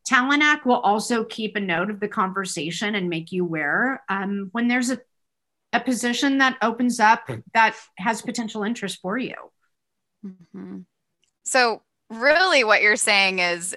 Talent 0.04 0.66
will 0.66 0.80
also 0.80 1.24
keep 1.24 1.56
a 1.56 1.60
note 1.60 1.90
of 1.90 2.00
the 2.00 2.08
conversation 2.08 2.94
and 2.94 3.08
make 3.08 3.32
you 3.32 3.44
aware 3.44 4.02
um, 4.08 4.48
when 4.52 4.68
there's 4.68 4.90
a, 4.90 5.00
a 5.72 5.80
position 5.80 6.38
that 6.38 6.58
opens 6.60 7.00
up 7.00 7.30
that 7.54 7.74
has 7.96 8.20
potential 8.20 8.64
interest 8.64 9.00
for 9.00 9.16
you. 9.16 9.34
Mm-hmm. 10.24 10.80
So, 11.44 11.82
really, 12.10 12.64
what 12.64 12.82
you're 12.82 12.96
saying 12.96 13.38
is 13.38 13.74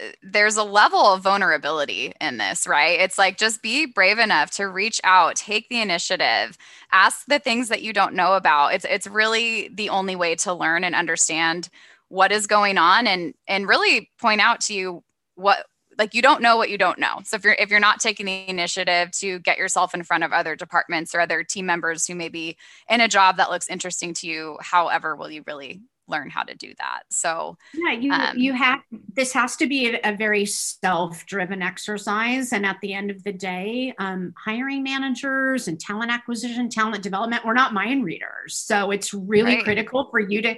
uh, 0.00 0.06
there's 0.22 0.56
a 0.56 0.64
level 0.64 1.00
of 1.00 1.22
vulnerability 1.22 2.12
in 2.20 2.38
this, 2.38 2.66
right? 2.66 2.98
It's 2.98 3.18
like 3.18 3.36
just 3.36 3.62
be 3.62 3.84
brave 3.84 4.18
enough 4.18 4.50
to 4.52 4.68
reach 4.68 5.00
out, 5.04 5.36
take 5.36 5.68
the 5.68 5.80
initiative, 5.80 6.56
ask 6.90 7.26
the 7.26 7.38
things 7.38 7.68
that 7.68 7.82
you 7.82 7.92
don't 7.92 8.14
know 8.14 8.34
about. 8.34 8.74
It's 8.74 8.86
it's 8.88 9.06
really 9.06 9.68
the 9.68 9.90
only 9.90 10.16
way 10.16 10.36
to 10.36 10.54
learn 10.54 10.84
and 10.84 10.94
understand 10.94 11.68
what 12.08 12.32
is 12.32 12.46
going 12.46 12.78
on 12.78 13.06
and 13.06 13.34
and 13.48 13.68
really 13.68 14.10
point 14.18 14.40
out 14.40 14.60
to 14.62 14.74
you 14.74 15.02
what 15.36 15.66
like 15.98 16.14
you 16.14 16.20
don't 16.20 16.42
know 16.42 16.56
what 16.56 16.70
you 16.70 16.76
don't 16.76 16.98
know. 16.98 17.20
So 17.24 17.36
if 17.36 17.44
you're 17.44 17.54
if 17.54 17.70
you're 17.70 17.80
not 17.80 18.00
taking 18.00 18.26
the 18.26 18.48
initiative 18.48 19.10
to 19.12 19.38
get 19.38 19.58
yourself 19.58 19.94
in 19.94 20.02
front 20.02 20.24
of 20.24 20.32
other 20.32 20.56
departments 20.56 21.14
or 21.14 21.20
other 21.20 21.42
team 21.42 21.66
members 21.66 22.06
who 22.06 22.14
may 22.14 22.28
be 22.28 22.56
in 22.90 23.00
a 23.00 23.08
job 23.08 23.38
that 23.38 23.50
looks 23.50 23.68
interesting 23.68 24.12
to 24.14 24.26
you 24.26 24.58
however 24.60 25.16
will 25.16 25.30
you 25.30 25.42
really 25.46 25.80
learn 26.08 26.30
how 26.30 26.42
to 26.42 26.54
do 26.54 26.72
that 26.78 27.02
so 27.10 27.56
yeah 27.74 27.92
you 27.92 28.12
um, 28.12 28.36
you 28.36 28.52
have 28.52 28.80
this 29.14 29.32
has 29.32 29.56
to 29.56 29.66
be 29.66 29.94
a, 29.94 30.00
a, 30.04 30.16
very 30.16 30.44
self-driven 30.44 31.62
exercise 31.62 32.52
and 32.52 32.64
at 32.64 32.76
the 32.82 32.94
end 32.94 33.10
of 33.10 33.22
the 33.24 33.32
day 33.32 33.92
um, 33.98 34.32
hiring 34.36 34.82
managers 34.82 35.68
and 35.68 35.80
talent 35.80 36.10
acquisition 36.10 36.68
talent 36.68 37.02
development 37.02 37.44
we're 37.44 37.52
not 37.52 37.74
mind 37.74 38.04
readers 38.04 38.56
so 38.56 38.90
it's 38.90 39.12
really 39.12 39.56
right. 39.56 39.64
critical 39.64 40.08
for 40.10 40.20
you 40.20 40.40
to 40.42 40.54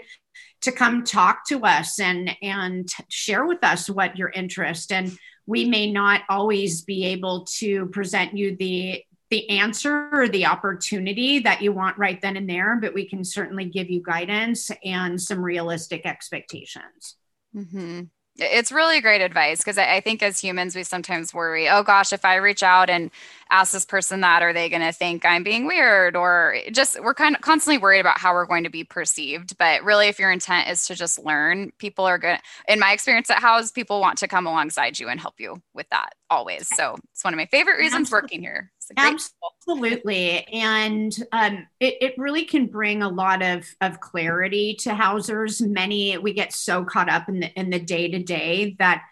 to 0.61 0.73
come 0.73 1.05
talk 1.05 1.47
to 1.47 1.65
us 1.65 2.01
and 2.01 2.31
and 2.43 2.91
share 3.09 3.47
with 3.47 3.63
us 3.63 3.89
what 3.89 4.17
your 4.17 4.31
interest 4.31 4.93
and 4.93 5.17
we 5.47 5.65
may 5.65 5.91
not 5.91 6.21
always 6.29 6.83
be 6.83 7.07
able 7.07 7.47
to 7.47 7.87
present 7.87 8.37
you 8.37 8.55
the 8.57 9.03
the 9.31 9.49
answer 9.51 10.09
or 10.13 10.29
the 10.29 10.47
opportunity 10.47 11.39
that 11.41 11.61
you 11.61 11.73
want 11.73 11.99
right 11.99 12.21
then 12.21 12.37
and 12.37 12.49
there 12.49 12.79
but 12.81 12.95
we 12.95 13.07
can 13.07 13.25
certainly 13.25 13.65
give 13.65 13.91
you 13.91 14.03
guidance 14.03 14.71
and 14.85 15.21
some 15.21 15.45
realistic 15.45 16.07
expectations. 16.07 17.17
Mm-hmm. 17.55 18.03
It's 18.41 18.71
really 18.71 19.01
great 19.01 19.21
advice 19.21 19.59
because 19.59 19.79
I, 19.79 19.97
I, 19.97 20.01
think 20.01 20.23
as 20.23 20.39
humans 20.39 20.77
we 20.77 20.85
sometimes 20.85 21.35
worry 21.35 21.69
oh 21.69 21.83
gosh 21.83 22.13
if 22.13 22.25
i 22.25 22.37
reach 22.37 22.63
out 22.63 22.89
and 22.89 23.11
ask 23.51 23.73
this 23.73 23.85
person 23.85 24.21
that 24.21 24.43
are 24.43 24.53
they 24.53 24.69
going 24.69 24.83
to 24.83 24.93
think 24.93 25.25
i'm 25.25 25.43
being 25.43 25.67
weird? 25.67 26.15
Or 26.15 26.57
just 26.71 27.03
we're 27.03 27.15
kind 27.15 27.35
of 27.35 27.41
constantly 27.41 27.79
worried 27.79 28.01
about 28.01 28.19
how 28.19 28.33
we're 28.33 28.47
going 28.47 28.65
to 28.65 28.71
be 28.71 28.85
perceived. 28.85 29.59
But 29.59 29.83
really 29.83 30.07
if 30.07 30.21
your 30.21 30.31
intent 30.31 30.69
is 30.69 30.87
to 30.87 30.95
just 30.95 31.19
learn 31.19 31.73
people 31.79 32.05
are 32.05 32.19
good 32.19 32.39
in 32.69 32.79
my 32.79 32.93
experience 32.93 33.29
at 33.29 33.43
Houzz 33.43 33.75
people 33.75 34.01
want 34.01 34.19
to 34.19 34.29
come 34.29 34.47
alongside 34.47 35.01
you 35.01 35.09
and 35.09 35.19
help 35.19 35.41
you 35.41 35.61
with 35.75 35.89
that 35.91 36.11
always. 36.31 36.69
So 36.69 36.97
it's 37.13 37.25
one 37.25 37.35
of 37.35 37.39
my 37.39 37.47
favorite 37.47 37.79
reasons 37.79 38.11
working 38.13 38.41
here 38.41 38.71
Absolutely. 38.97 40.47
And 40.53 41.15
um, 41.33 41.67
it, 41.81 41.95
it 42.01 42.15
really 42.19 42.45
can 42.45 42.67
bring 42.67 43.03
a 43.03 43.09
lot 43.09 43.43
of, 43.43 43.67
of 43.81 44.01
clarity 44.01 44.75
to 44.81 44.91
Houzzers. 44.91 45.61
Many, 45.61 46.17
we 46.19 46.33
get 46.33 46.53
so 46.53 46.85
caught 46.85 47.11
up 47.11 47.29
in 47.29 47.41
the, 47.41 47.53
in 47.59 47.71
the 47.71 47.81
day 47.81 48.09
to 48.09 48.19
day 48.19 48.77
that 48.79 49.03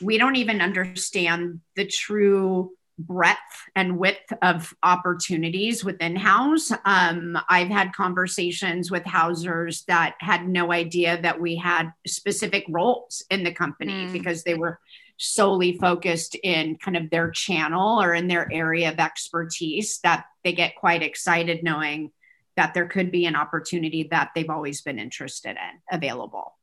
we 0.00 0.18
don't 0.18 0.36
even 0.36 0.60
understand 0.60 1.60
the 1.76 1.86
true 1.86 2.72
breadth 2.98 3.38
and 3.76 3.98
width 3.98 4.32
of 4.42 4.74
opportunities 4.82 5.84
within 5.84 6.16
Houzz. 6.16 6.76
Um, 6.84 7.38
I've 7.48 7.68
had 7.68 7.92
conversations 7.92 8.90
with 8.90 9.04
Houzzers 9.04 9.84
that 9.86 10.16
had 10.18 10.48
no 10.48 10.72
idea 10.72 11.20
that 11.22 11.40
we 11.40 11.56
had 11.56 11.92
specific 12.06 12.64
roles 12.68 13.24
in 13.30 13.44
the 13.44 13.52
company 13.52 14.06
mm. 14.06 14.12
because 14.12 14.42
they 14.42 14.54
were 14.54 14.80
solely 15.18 15.76
focused 15.78 16.36
in 16.36 16.76
kind 16.76 16.96
of 16.96 17.10
their 17.10 17.30
channel 17.30 18.00
or 18.00 18.14
in 18.14 18.28
their 18.28 18.50
area 18.52 18.90
of 18.90 18.98
expertise 18.98 19.98
that 20.02 20.24
they 20.44 20.52
get 20.52 20.76
quite 20.76 21.02
excited 21.02 21.62
knowing 21.62 22.10
that 22.56 22.74
there 22.74 22.86
could 22.86 23.10
be 23.10 23.26
an 23.26 23.36
opportunity 23.36 24.08
that 24.10 24.30
they've 24.34 24.50
always 24.50 24.82
been 24.82 24.98
interested 24.98 25.50
in 25.50 25.96
available. 25.96 26.54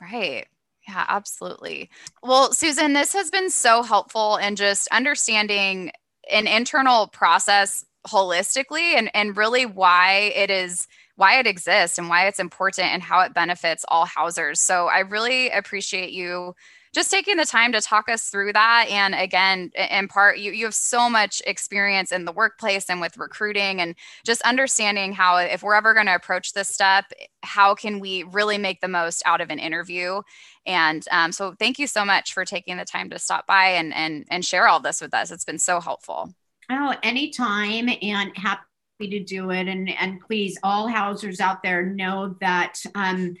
Right. 0.00 0.46
Yeah, 0.88 1.04
absolutely. 1.08 1.90
Well, 2.22 2.52
Susan, 2.52 2.92
this 2.92 3.12
has 3.14 3.30
been 3.30 3.50
so 3.50 3.82
helpful 3.82 4.36
in 4.36 4.56
just 4.56 4.88
understanding 4.88 5.92
an 6.30 6.46
internal 6.46 7.06
process 7.08 7.84
holistically 8.06 8.94
and, 8.96 9.10
and 9.14 9.36
really 9.36 9.66
why 9.66 10.32
it 10.34 10.50
is 10.50 10.86
why 11.16 11.38
it 11.38 11.46
exists 11.46 11.96
and 11.96 12.08
why 12.08 12.26
it's 12.26 12.40
important 12.40 12.88
and 12.88 13.02
how 13.02 13.20
it 13.20 13.32
benefits 13.32 13.84
all 13.88 14.04
Houzzers. 14.04 14.58
So 14.58 14.88
I 14.88 15.00
really 15.00 15.48
appreciate 15.48 16.10
you 16.10 16.54
just 16.94 17.10
taking 17.10 17.36
the 17.36 17.44
time 17.44 17.72
to 17.72 17.80
talk 17.80 18.08
us 18.08 18.28
through 18.28 18.52
that. 18.52 18.86
And 18.88 19.14
again, 19.14 19.72
in 19.90 20.06
part, 20.06 20.38
you, 20.38 20.52
you 20.52 20.64
have 20.66 20.74
so 20.74 21.10
much 21.10 21.42
experience 21.46 22.12
in 22.12 22.24
the 22.24 22.32
workplace 22.32 22.88
and 22.88 23.00
with 23.00 23.18
recruiting 23.18 23.80
and 23.80 23.96
just 24.24 24.40
understanding 24.42 25.12
how, 25.12 25.36
if 25.36 25.62
we're 25.62 25.74
ever 25.74 25.92
going 25.92 26.06
to 26.06 26.14
approach 26.14 26.52
this 26.52 26.68
step, 26.68 27.06
how 27.42 27.74
can 27.74 27.98
we 27.98 28.22
really 28.22 28.58
make 28.58 28.80
the 28.80 28.88
most 28.88 29.22
out 29.26 29.40
of 29.40 29.50
an 29.50 29.58
interview? 29.58 30.22
And 30.64 31.04
um, 31.10 31.32
so 31.32 31.54
thank 31.58 31.78
you 31.78 31.86
so 31.86 32.04
much 32.04 32.32
for 32.32 32.44
taking 32.44 32.76
the 32.76 32.84
time 32.84 33.10
to 33.10 33.18
stop 33.18 33.46
by 33.46 33.66
and, 33.66 33.92
and, 33.92 34.24
and 34.30 34.44
share 34.44 34.68
all 34.68 34.80
this 34.80 35.00
with 35.00 35.12
us. 35.12 35.30
It's 35.30 35.44
been 35.44 35.58
so 35.58 35.80
helpful. 35.80 36.32
Oh, 36.70 36.94
anytime 37.02 37.90
and 38.00 38.32
happy 38.36 38.62
to 39.00 39.20
do 39.22 39.50
it. 39.50 39.68
And, 39.68 39.90
and 39.90 40.20
please, 40.20 40.58
all 40.62 40.88
Houzzers 40.88 41.40
out 41.40 41.62
there 41.62 41.84
know 41.84 42.36
that 42.40 42.80
um, 42.94 43.34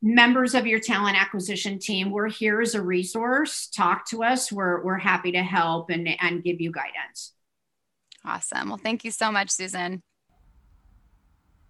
members 0.00 0.54
of 0.54 0.66
your 0.66 0.80
talent 0.80 1.20
acquisition 1.20 1.78
team, 1.78 2.10
we're 2.10 2.28
here 2.28 2.60
as 2.60 2.74
a 2.74 2.82
resource. 2.82 3.68
Talk 3.68 4.08
to 4.10 4.22
us. 4.22 4.52
We're, 4.52 4.84
we're 4.84 4.98
happy 4.98 5.32
to 5.32 5.42
help 5.42 5.90
and, 5.90 6.08
and 6.20 6.42
give 6.42 6.60
you 6.60 6.70
guidance. 6.70 7.34
Awesome. 8.24 8.68
Well, 8.68 8.80
thank 8.82 9.04
you 9.04 9.10
so 9.10 9.32
much, 9.32 9.50
Susan. 9.50 10.02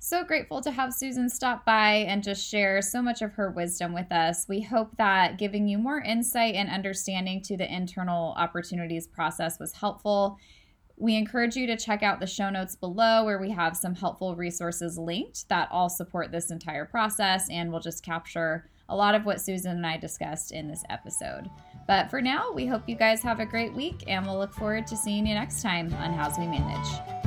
So 0.01 0.25
grateful 0.25 0.61
to 0.63 0.71
have 0.71 0.95
Susan 0.95 1.29
stop 1.29 1.67
by 1.67 2.07
and 2.09 2.23
just 2.23 2.49
share 2.49 2.81
so 2.83 3.03
much 3.03 3.21
of 3.21 3.33
her 3.33 3.51
wisdom 3.51 3.93
with 3.93 4.11
us. 4.13 4.47
We 4.49 4.61
hope 4.61 4.97
that 4.97 5.39
giving 5.39 5.67
you 5.67 5.77
more 5.77 6.01
insight 6.01 6.55
and 6.55 6.71
understanding 6.71 7.43
to 7.43 7.57
the 7.57 7.71
internal 7.73 8.33
opportunities 8.37 9.09
process 9.09 9.59
was 9.59 9.73
helpful 9.73 10.39
we 10.99 11.17
encourage 11.17 11.57
you 11.57 11.67
to 11.67 11.77
check 11.77 12.03
out 12.03 12.21
the 12.21 12.27
show 12.27 12.51
notes 12.51 12.75
below 12.75 13.25
where 13.25 13.39
we 13.39 13.51
have 13.51 13.77
some 13.77 13.95
helpful 13.95 14.35
resources 14.35 14.99
linked 14.99 15.49
that 15.49 15.69
all 15.71 15.89
support 15.89 16.33
this 16.33 16.51
entire 16.51 16.85
process 16.85 17.49
and 17.51 17.73
will 17.73 17.81
just 17.81 18.05
capture 18.05 18.69
a 18.89 18.97
lot 18.97 19.15
of 19.15 19.25
what 19.25 19.41
Susan 19.41 19.77
and 19.77 19.87
I 19.87 19.97
discussed 19.99 20.53
in 20.53 20.67
this 20.67 20.83
episode. 20.89 21.49
But 21.87 22.11
for 22.11 22.21
now, 22.21 22.53
we 22.53 22.67
hope 22.67 22.89
you 22.89 22.97
guys 22.97 23.23
have 23.23 23.41
a 23.41 23.47
great 23.47 23.75
week 23.75 24.05
and 24.07 24.27
we'll 24.27 24.39
look 24.39 24.55
forward 24.55 24.87
to 24.89 24.97
seeing 24.97 25.27
you 25.27 25.35
next 25.35 25.63
time 25.63 25.93
on 25.95 26.13
Houzz 26.13 26.39
We 26.39 26.47
Manage. 26.47 27.18